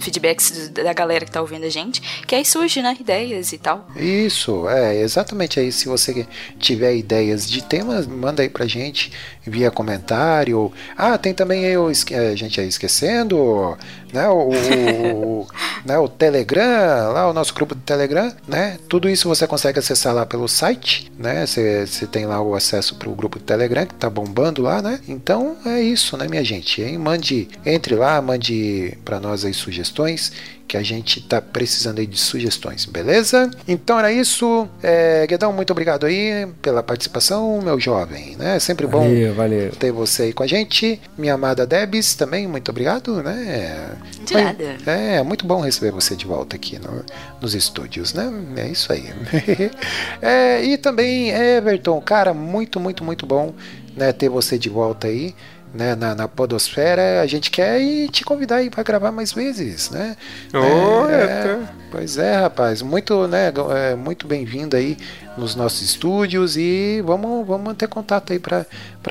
[0.00, 2.00] feedbacks da galera que tá ouvindo a gente.
[2.26, 2.96] Que aí surge, né?
[2.98, 3.86] Ideias e tal.
[3.96, 5.70] Isso, Isso, é exatamente aí.
[5.70, 6.26] Se você
[6.58, 9.12] tiver ideias de temas, manda aí pra gente
[9.46, 10.72] via comentário.
[10.96, 13.76] Ah, tem também aí o, esque- a gente aí esquecendo,
[14.12, 14.28] né?
[14.28, 15.46] O, o-
[15.84, 18.78] né, o Telegram, lá o nosso grupo do Telegram, né?
[18.88, 21.46] Tudo isso você consegue acessar lá pelo site, né?
[21.46, 25.00] Você você tem lá o acesso pro grupo do Telegram que tá bombando lá, né?
[25.08, 26.82] Então é isso, né, minha gente?
[26.82, 26.98] Hein?
[26.98, 30.32] Mande, entre lá, mande para nós aí sugestões
[30.70, 33.50] que a gente tá precisando aí de sugestões, beleza?
[33.66, 34.68] Então era isso.
[34.80, 38.54] É, Guedão, muito obrigado aí pela participação, meu jovem, né?
[38.54, 39.72] É sempre bom Valeu, valeu.
[39.72, 41.00] ter você aí com a gente.
[41.18, 43.96] Minha amada Debs também, muito obrigado, né?
[44.24, 44.76] De Foi- nada.
[44.86, 47.04] É, muito bom receber você de volta aqui no-
[47.40, 48.30] nos estúdios, né?
[48.58, 49.10] É isso aí.
[50.22, 53.52] É, e também, Everton, cara, muito, muito, muito bom
[53.96, 55.34] né, ter você de volta aí.
[55.72, 60.16] Né, na, na Podosfera, a gente quer te convidar aí para gravar mais vezes, né?
[60.52, 64.96] Ô, É, eu tô- Pois é, rapaz, muito, né, é, muito bem-vindo aí
[65.36, 68.66] nos nossos estúdios e vamos, vamos manter contato aí para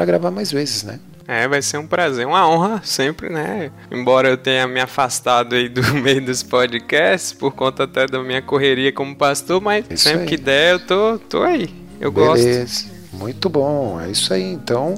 [0.05, 0.99] gravar mais vezes, né?
[1.25, 3.71] É, vai ser um prazer, uma honra sempre, né?
[3.91, 8.41] Embora eu tenha me afastado aí do meio dos podcasts, por conta até da minha
[8.41, 10.25] correria como pastor, mas Isso sempre aí.
[10.27, 11.69] que der eu tô, tô aí.
[12.01, 12.98] Eu gosto.
[13.11, 14.43] Muito bom, é isso aí.
[14.43, 14.95] Então,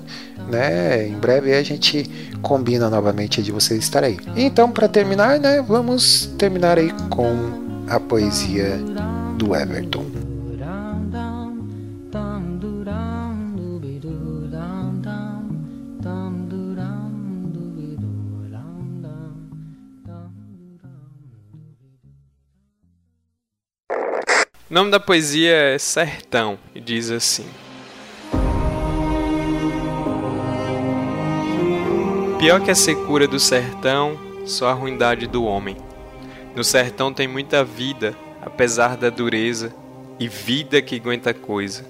[0.50, 2.04] né, em breve a gente
[2.42, 4.18] combina novamente de você estar aí.
[4.36, 8.78] Então, para terminar, né, vamos terminar aí com a poesia
[9.38, 10.06] do Everton.
[24.70, 27.44] O nome da poesia é Sertão e diz assim:
[32.42, 35.78] Pior que a secura do sertão, só a ruindade do homem.
[36.56, 39.72] No sertão tem muita vida, apesar da dureza,
[40.20, 41.86] e vida que aguenta coisa.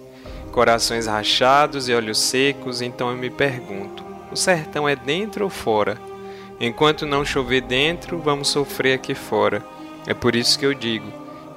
[0.52, 5.98] Corações rachados e olhos secos, então eu me pergunto: o sertão é dentro ou fora?
[6.60, 9.64] Enquanto não chover dentro, vamos sofrer aqui fora.
[10.06, 11.10] É por isso que eu digo: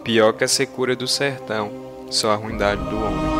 [0.05, 1.69] pior que a secura do sertão,
[2.11, 3.34] só a ruindade do homem.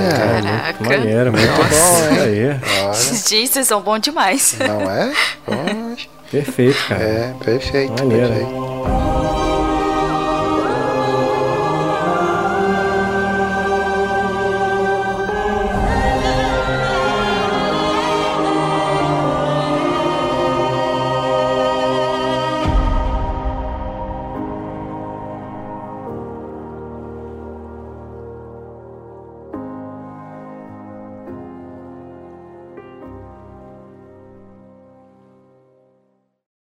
[0.00, 0.84] Olha, Caraca.
[0.84, 1.68] Maneiro, muito Nossa.
[1.68, 2.20] bom, hein?
[2.20, 2.46] Aí,
[2.84, 4.56] olha, Gente, vocês são bons demais.
[4.58, 5.12] não é?
[5.44, 7.02] Poxa, perfeito, cara.
[7.02, 8.28] é, perfeito, Maneiro.
[8.28, 9.47] perfeito.